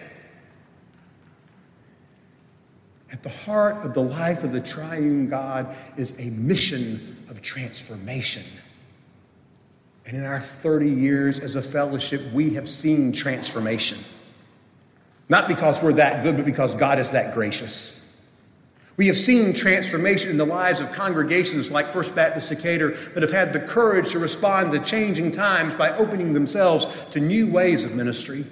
At 3.12 3.22
the 3.22 3.28
heart 3.28 3.86
of 3.86 3.94
the 3.94 4.02
life 4.02 4.42
of 4.42 4.50
the 4.50 4.60
triune 4.60 5.28
God 5.28 5.72
is 5.96 6.26
a 6.26 6.30
mission 6.30 7.24
of 7.28 7.40
transformation. 7.40 8.42
And 10.06 10.16
in 10.16 10.24
our 10.24 10.38
30 10.38 10.88
years 10.88 11.40
as 11.40 11.56
a 11.56 11.62
fellowship, 11.62 12.22
we 12.32 12.54
have 12.54 12.68
seen 12.68 13.12
transformation. 13.12 13.98
Not 15.28 15.48
because 15.48 15.82
we're 15.82 15.94
that 15.94 16.22
good, 16.22 16.36
but 16.36 16.46
because 16.46 16.74
God 16.76 17.00
is 17.00 17.10
that 17.10 17.34
gracious. 17.34 18.02
We 18.96 19.08
have 19.08 19.16
seen 19.16 19.52
transformation 19.52 20.30
in 20.30 20.38
the 20.38 20.46
lives 20.46 20.80
of 20.80 20.92
congregations 20.92 21.70
like 21.70 21.90
First 21.90 22.14
Baptist 22.14 22.48
Decatur 22.48 22.92
that 23.14 23.22
have 23.22 23.32
had 23.32 23.52
the 23.52 23.60
courage 23.60 24.12
to 24.12 24.18
respond 24.18 24.72
to 24.72 24.78
changing 24.78 25.32
times 25.32 25.74
by 25.74 25.90
opening 25.96 26.32
themselves 26.32 27.04
to 27.10 27.20
new 27.20 27.50
ways 27.50 27.84
of 27.84 27.94
ministry. 27.94 28.44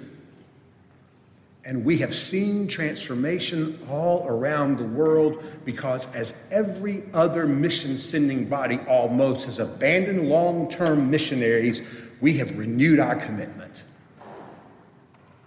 And 1.65 1.83
we 1.83 1.97
have 1.97 2.13
seen 2.13 2.67
transformation 2.67 3.79
all 3.89 4.27
around 4.27 4.77
the 4.77 4.83
world 4.83 5.43
because, 5.65 6.13
as 6.15 6.35
every 6.51 7.03
other 7.11 7.47
mission 7.47 7.97
sending 7.97 8.47
body 8.47 8.79
almost 8.87 9.47
has 9.47 9.57
abandoned 9.57 10.29
long 10.29 10.69
term 10.69 11.09
missionaries, 11.09 11.81
we 12.21 12.37
have 12.37 12.55
renewed 12.55 12.99
our 12.99 13.15
commitment. 13.15 13.83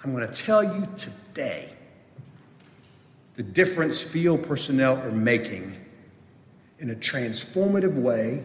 I'm 0.03 0.13
going 0.13 0.27
to 0.27 0.33
tell 0.43 0.63
you 0.63 0.89
today 0.97 1.73
the 3.35 3.45
difference 3.45 4.01
field 4.01 4.43
personnel 4.43 4.97
are 4.97 5.13
making 5.13 5.77
in 6.81 6.91
a 6.91 6.95
transformative 6.95 7.95
way 7.95 8.45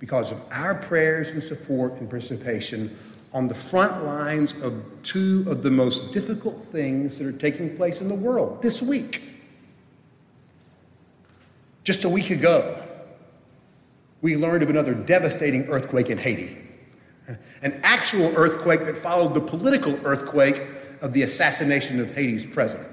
because 0.00 0.32
of 0.32 0.40
our 0.50 0.74
prayers 0.74 1.30
and 1.30 1.42
support 1.42 2.00
and 2.00 2.10
participation 2.10 2.96
on 3.32 3.48
the 3.48 3.54
front 3.54 4.04
lines 4.04 4.52
of 4.62 4.82
two 5.02 5.44
of 5.48 5.62
the 5.62 5.70
most 5.70 6.12
difficult 6.12 6.62
things 6.62 7.18
that 7.18 7.26
are 7.26 7.32
taking 7.32 7.76
place 7.76 8.00
in 8.00 8.08
the 8.08 8.14
world 8.14 8.62
this 8.62 8.82
week. 8.82 9.22
Just 11.84 12.04
a 12.04 12.08
week 12.08 12.30
ago, 12.30 12.82
we 14.22 14.36
learned 14.36 14.62
of 14.62 14.70
another 14.70 14.94
devastating 14.94 15.66
earthquake 15.66 16.10
in 16.10 16.18
Haiti, 16.18 16.58
an 17.62 17.78
actual 17.82 18.32
earthquake 18.36 18.84
that 18.86 18.96
followed 18.96 19.34
the 19.34 19.40
political 19.40 19.98
earthquake 20.04 20.62
of 21.00 21.12
the 21.12 21.22
assassination 21.22 22.00
of 22.00 22.14
Haiti's 22.14 22.46
president. 22.46 22.88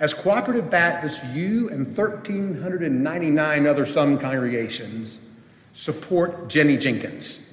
As 0.00 0.14
Cooperative 0.14 0.70
Baptists, 0.70 1.24
you 1.34 1.68
and 1.70 1.84
1,399 1.84 3.66
other 3.66 3.84
Sun 3.84 4.18
congregations 4.18 5.18
support 5.72 6.48
Jenny 6.48 6.76
Jenkins 6.76 7.47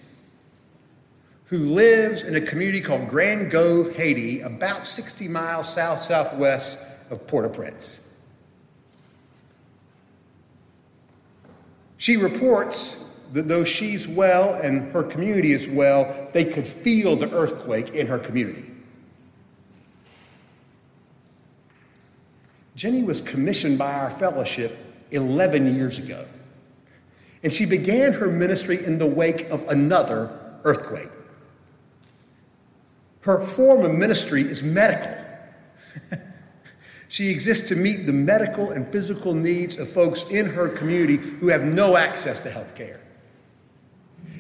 who 1.56 1.64
lives 1.74 2.24
in 2.24 2.36
a 2.36 2.42
community 2.42 2.82
called 2.82 3.08
Grand 3.08 3.50
Goâve, 3.50 3.96
Haiti, 3.96 4.42
about 4.42 4.86
60 4.86 5.30
miles 5.30 5.74
south 5.74 6.02
southwest 6.02 6.78
of 7.10 7.26
Port 7.28 7.46
au 7.46 7.50
Prince. 7.50 8.14
She 11.96 12.18
reports 12.18 13.10
that 13.32 13.48
though 13.48 13.64
she's 13.64 14.06
well 14.06 14.56
and 14.56 14.92
her 14.92 15.02
community 15.02 15.54
is 15.54 15.70
well, 15.70 16.28
they 16.34 16.44
could 16.44 16.68
feel 16.68 17.16
the 17.16 17.32
earthquake 17.32 17.92
in 17.92 18.08
her 18.08 18.20
community. 18.20 18.70
Jenny 22.76 23.02
was 23.02 23.22
commissioned 23.22 23.78
by 23.78 23.94
our 23.94 24.10
fellowship 24.10 24.78
11 25.12 25.74
years 25.74 26.00
ago, 26.00 26.26
and 27.44 27.54
she 27.54 27.66
began 27.66 28.12
her 28.12 28.28
ministry 28.28 28.86
in 28.86 28.98
the 28.98 29.06
wake 29.06 29.50
of 29.50 29.64
another 29.70 30.38
earthquake. 30.66 31.08
Her 33.26 33.44
form 33.44 33.84
of 33.84 33.92
ministry 33.92 34.44
is 34.44 34.62
medical. 34.62 35.12
she 37.08 37.32
exists 37.32 37.70
to 37.70 37.76
meet 37.76 38.06
the 38.06 38.14
medical 38.14 38.70
and 38.70 38.88
physical 38.92 39.34
needs 39.34 39.80
of 39.80 39.90
folks 39.90 40.30
in 40.30 40.46
her 40.46 40.70
community 40.70 41.18
who 41.18 41.48
have 41.48 41.64
no 41.64 41.98
access 41.98 42.44
to 42.44 42.52
health 42.52 42.76
care. 42.76 43.02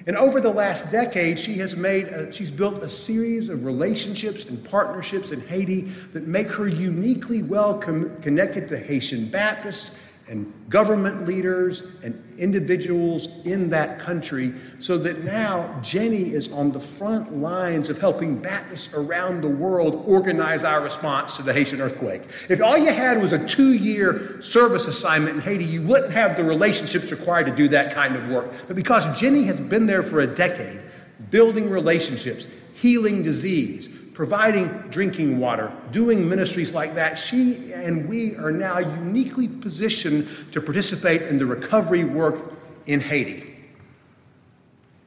And 0.05 0.15
over 0.15 0.39
the 0.39 0.51
last 0.51 0.91
decade, 0.91 1.39
she 1.39 1.55
has 1.55 1.75
made, 1.75 2.09
a, 2.09 2.31
she's 2.31 2.51
built 2.51 2.83
a 2.83 2.89
series 2.89 3.49
of 3.49 3.65
relationships 3.65 4.45
and 4.45 4.63
partnerships 4.63 5.31
in 5.31 5.41
Haiti 5.41 5.81
that 6.13 6.27
make 6.27 6.51
her 6.51 6.67
uniquely 6.67 7.41
well 7.41 7.79
com- 7.79 8.15
connected 8.21 8.67
to 8.67 8.77
Haitian 8.77 9.29
Baptists 9.29 9.99
and 10.27 10.51
government 10.69 11.27
leaders 11.27 11.83
and 12.03 12.21
individuals 12.39 13.27
in 13.45 13.69
that 13.69 13.99
country 13.99 14.53
so 14.79 14.97
that 14.97 15.23
now 15.23 15.79
Jenny 15.81 16.29
is 16.29 16.51
on 16.51 16.71
the 16.71 16.79
front 16.79 17.37
lines 17.37 17.89
of 17.89 17.99
helping 17.99 18.37
Baptists 18.37 18.93
around 18.93 19.41
the 19.41 19.49
world 19.49 20.03
organize 20.07 20.63
our 20.63 20.81
response 20.81 21.37
to 21.37 21.43
the 21.43 21.53
Haitian 21.53 21.79
earthquake. 21.79 22.23
If 22.49 22.61
all 22.61 22.77
you 22.77 22.91
had 22.91 23.21
was 23.21 23.33
a 23.33 23.47
two 23.47 23.73
year 23.73 24.41
service 24.41 24.87
assignment 24.87 25.35
in 25.35 25.41
Haiti, 25.41 25.65
you 25.65 25.83
wouldn't 25.83 26.11
have 26.13 26.35
the 26.35 26.43
relationships 26.43 27.11
required 27.11 27.45
to 27.45 27.55
do 27.55 27.67
that 27.67 27.93
kind 27.93 28.15
of 28.15 28.27
work. 28.29 28.51
But 28.67 28.75
because 28.75 29.19
Jenny 29.19 29.43
has 29.43 29.59
been 29.59 29.85
there 29.85 30.03
for 30.03 30.21
a 30.21 30.27
decade, 30.27 30.81
building 31.29 31.69
relationships, 31.69 32.47
healing 32.73 33.21
disease, 33.21 33.89
providing 34.15 34.69
drinking 34.89 35.39
water, 35.39 35.71
doing 35.91 36.27
ministries 36.27 36.73
like 36.73 36.95
that, 36.95 37.17
she 37.17 37.73
and 37.73 38.07
we 38.07 38.33
are 38.37 38.49
now 38.49 38.79
uniquely 38.79 39.45
positioned 39.45 40.25
to 40.53 40.61
participate 40.61 41.23
in 41.23 41.37
the 41.37 41.45
recovery 41.45 42.05
work 42.05 42.57
in 42.85 43.01
Haiti. 43.01 43.53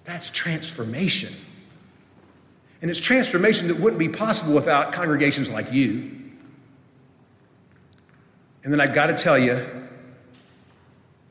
That's 0.05 0.29
transformation. 0.29 1.33
And 2.83 2.91
it's 2.91 3.01
transformation 3.01 3.67
that 3.69 3.79
wouldn't 3.79 3.99
be 3.99 4.11
possible 4.11 4.55
without 4.55 4.93
congregations 4.93 5.49
like 5.49 5.73
you. 5.73 6.15
And 8.63 8.73
then 8.73 8.81
I've 8.81 8.93
got 8.93 9.07
to 9.07 9.15
tell 9.15 9.39
you 9.39 9.59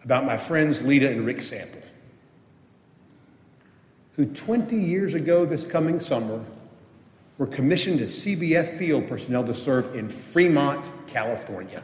about 0.04 0.26
my 0.26 0.38
friends 0.38 0.82
Lita 0.82 1.12
and 1.12 1.28
Rick 1.28 1.44
Sample, 1.44 1.84
who 4.14 4.26
20 4.26 4.76
years 4.76 5.14
ago 5.14 5.46
this 5.46 5.64
coming 5.64 6.00
summer 6.00 6.44
were 7.38 7.48
commissioned 7.48 8.02
as 8.02 8.12
CBF 8.14 8.78
field 8.78 9.08
personnel 9.08 9.44
to 9.46 9.54
serve 9.54 9.96
in 9.96 10.10
Fremont, 10.10 10.90
California. 11.08 11.84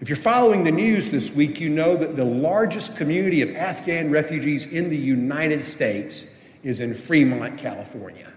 If 0.00 0.08
you're 0.08 0.16
following 0.16 0.62
the 0.62 0.70
news 0.70 1.10
this 1.10 1.32
week, 1.32 1.60
you 1.60 1.68
know 1.68 1.96
that 1.96 2.14
the 2.14 2.24
largest 2.24 2.96
community 2.96 3.42
of 3.42 3.54
Afghan 3.56 4.10
refugees 4.10 4.72
in 4.72 4.90
the 4.90 4.96
United 4.96 5.60
States 5.60 6.40
is 6.62 6.80
in 6.80 6.94
Fremont, 6.94 7.58
California. 7.58 8.32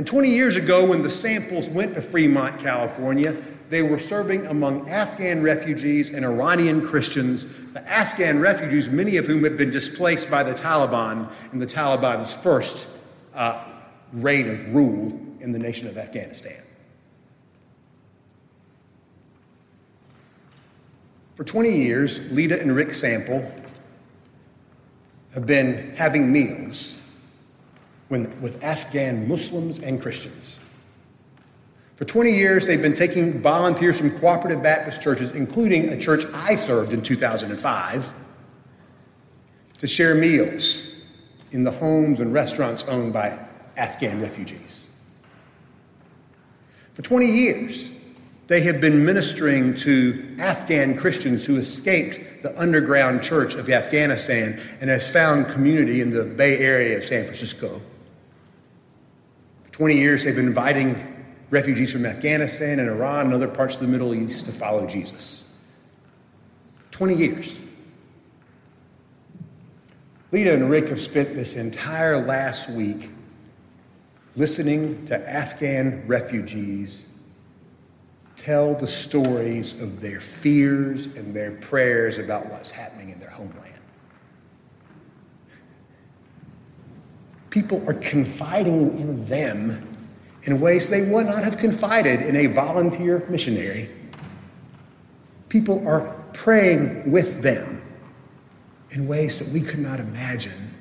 And 0.00 0.06
20 0.06 0.30
years 0.30 0.56
ago, 0.56 0.86
when 0.86 1.02
the 1.02 1.10
Samples 1.10 1.68
went 1.68 1.94
to 1.94 2.00
Fremont, 2.00 2.58
California, 2.58 3.36
they 3.68 3.82
were 3.82 3.98
serving 3.98 4.46
among 4.46 4.88
Afghan 4.88 5.42
refugees 5.42 6.14
and 6.14 6.24
Iranian 6.24 6.80
Christians, 6.80 7.44
the 7.74 7.86
Afghan 7.86 8.40
refugees, 8.40 8.88
many 8.88 9.18
of 9.18 9.26
whom 9.26 9.44
had 9.44 9.58
been 9.58 9.68
displaced 9.68 10.30
by 10.30 10.42
the 10.42 10.54
Taliban 10.54 11.30
in 11.52 11.58
the 11.58 11.66
Taliban's 11.66 12.32
first 12.32 12.88
uh, 13.34 13.62
reign 14.14 14.48
of 14.48 14.74
rule 14.74 15.20
in 15.40 15.52
the 15.52 15.58
nation 15.58 15.86
of 15.86 15.98
Afghanistan. 15.98 16.62
For 21.34 21.44
20 21.44 21.76
years, 21.76 22.32
Lita 22.32 22.58
and 22.58 22.74
Rick 22.74 22.94
Sample 22.94 23.52
have 25.34 25.44
been 25.44 25.94
having 25.94 26.32
meals 26.32 26.99
with 28.10 28.62
Afghan 28.62 29.28
Muslims 29.28 29.78
and 29.80 30.02
Christians. 30.02 30.60
For 31.94 32.04
20 32.04 32.32
years, 32.32 32.66
they've 32.66 32.80
been 32.80 32.94
taking 32.94 33.40
volunteers 33.40 33.98
from 33.98 34.10
cooperative 34.18 34.62
Baptist 34.62 35.02
churches, 35.02 35.32
including 35.32 35.90
a 35.90 36.00
church 36.00 36.24
I 36.34 36.54
served 36.54 36.92
in 36.92 37.02
2005, 37.02 38.12
to 39.78 39.86
share 39.86 40.14
meals 40.14 40.94
in 41.52 41.62
the 41.62 41.70
homes 41.70 42.20
and 42.20 42.32
restaurants 42.32 42.88
owned 42.88 43.12
by 43.12 43.38
Afghan 43.76 44.20
refugees. 44.20 44.90
For 46.94 47.02
20 47.02 47.26
years, 47.26 47.90
they 48.46 48.62
have 48.62 48.80
been 48.80 49.04
ministering 49.04 49.74
to 49.76 50.36
Afghan 50.40 50.96
Christians 50.96 51.46
who 51.46 51.56
escaped 51.56 52.42
the 52.42 52.58
underground 52.58 53.22
church 53.22 53.54
of 53.54 53.68
Afghanistan 53.68 54.58
and 54.80 54.90
have 54.90 55.02
found 55.02 55.48
community 55.48 56.00
in 56.00 56.10
the 56.10 56.24
Bay 56.24 56.58
Area 56.58 56.96
of 56.96 57.04
San 57.04 57.24
Francisco. 57.24 57.80
For 59.80 59.84
20 59.88 59.98
years, 59.98 60.24
they've 60.24 60.36
been 60.36 60.46
inviting 60.46 61.24
refugees 61.48 61.90
from 61.90 62.04
Afghanistan 62.04 62.80
and 62.80 62.90
Iran 62.90 63.24
and 63.24 63.32
other 63.32 63.48
parts 63.48 63.76
of 63.76 63.80
the 63.80 63.86
Middle 63.86 64.14
East 64.14 64.44
to 64.44 64.52
follow 64.52 64.86
Jesus. 64.86 65.58
20 66.90 67.14
years. 67.14 67.58
Lita 70.32 70.52
and 70.52 70.68
Rick 70.68 70.90
have 70.90 71.00
spent 71.00 71.34
this 71.34 71.56
entire 71.56 72.22
last 72.22 72.68
week 72.68 73.10
listening 74.36 75.06
to 75.06 75.16
Afghan 75.26 76.06
refugees 76.06 77.06
tell 78.36 78.74
the 78.74 78.86
stories 78.86 79.80
of 79.80 80.02
their 80.02 80.20
fears 80.20 81.06
and 81.06 81.34
their 81.34 81.52
prayers 81.52 82.18
about 82.18 82.50
what's 82.50 82.70
happening 82.70 83.08
in 83.08 83.18
their 83.18 83.30
homeland. 83.30 83.79
People 87.50 87.82
are 87.88 87.94
confiding 87.94 88.98
in 88.98 89.24
them 89.26 89.86
in 90.44 90.60
ways 90.60 90.88
they 90.88 91.02
would 91.02 91.26
not 91.26 91.44
have 91.44 91.58
confided 91.58 92.22
in 92.22 92.36
a 92.36 92.46
volunteer 92.46 93.26
missionary. 93.28 93.90
People 95.48 95.86
are 95.86 96.14
praying 96.32 97.10
with 97.10 97.42
them 97.42 97.82
in 98.90 99.06
ways 99.06 99.38
that 99.38 99.48
we 99.48 99.60
could 99.60 99.80
not 99.80 100.00
imagine. 100.00 100.74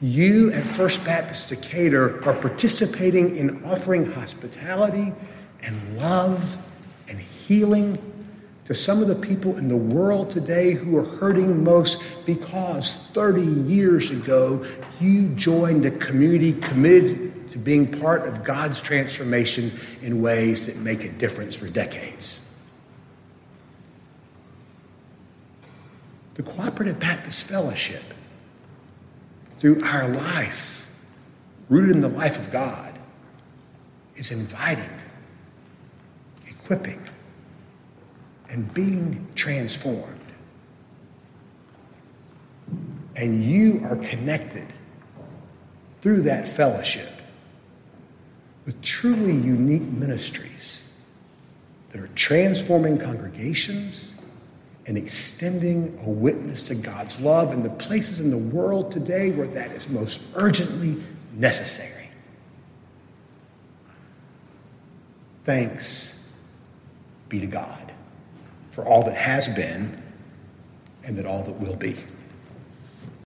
You 0.00 0.50
at 0.52 0.66
First 0.66 1.04
Baptist 1.04 1.50
Decatur 1.50 2.22
are 2.26 2.34
participating 2.34 3.36
in 3.36 3.64
offering 3.64 4.12
hospitality 4.12 5.12
and 5.62 5.96
love 5.96 6.58
and 7.08 7.20
healing 7.20 7.98
to 8.64 8.74
some 8.74 9.02
of 9.02 9.08
the 9.08 9.14
people 9.14 9.56
in 9.58 9.68
the 9.68 9.76
world 9.76 10.30
today 10.30 10.72
who 10.72 10.96
are 10.96 11.04
hurting 11.04 11.62
most 11.62 12.02
because 12.24 12.96
30 13.12 13.42
years 13.70 14.10
ago 14.10 14.64
you 15.00 15.28
joined 15.34 15.84
a 15.84 15.90
community 15.90 16.52
committed 16.52 17.48
to 17.50 17.58
being 17.58 17.86
part 18.00 18.26
of 18.26 18.42
God's 18.42 18.80
transformation 18.80 19.70
in 20.00 20.22
ways 20.22 20.66
that 20.66 20.76
make 20.76 21.04
a 21.04 21.10
difference 21.10 21.54
for 21.54 21.68
decades. 21.68 22.40
The 26.34 26.42
Cooperative 26.42 26.98
Baptist 26.98 27.46
Fellowship, 27.46 28.02
through 29.58 29.84
our 29.84 30.08
life, 30.08 30.90
rooted 31.68 31.92
in 31.92 32.00
the 32.00 32.08
life 32.08 32.38
of 32.38 32.50
God, 32.50 32.98
is 34.16 34.32
inviting, 34.32 34.90
equipping, 36.48 37.00
and 38.54 38.72
being 38.72 39.26
transformed. 39.34 40.20
And 43.16 43.42
you 43.42 43.80
are 43.82 43.96
connected 43.96 44.68
through 46.00 46.22
that 46.22 46.48
fellowship 46.48 47.10
with 48.64 48.80
truly 48.80 49.32
unique 49.32 49.82
ministries 49.82 50.94
that 51.90 52.00
are 52.00 52.08
transforming 52.14 52.96
congregations 52.96 54.14
and 54.86 54.96
extending 54.96 55.98
a 56.04 56.08
witness 56.08 56.62
to 56.68 56.76
God's 56.76 57.20
love 57.20 57.52
in 57.52 57.64
the 57.64 57.70
places 57.70 58.20
in 58.20 58.30
the 58.30 58.38
world 58.38 58.92
today 58.92 59.30
where 59.30 59.48
that 59.48 59.72
is 59.72 59.88
most 59.88 60.22
urgently 60.36 61.02
necessary. 61.32 62.08
Thanks 65.40 66.30
be 67.28 67.40
to 67.40 67.48
God 67.48 67.83
for 68.74 68.84
all 68.84 69.04
that 69.04 69.16
has 69.16 69.46
been 69.46 70.02
and 71.04 71.16
that 71.16 71.26
all 71.26 71.44
that 71.44 71.52
will 71.60 71.76
be. 71.76 71.94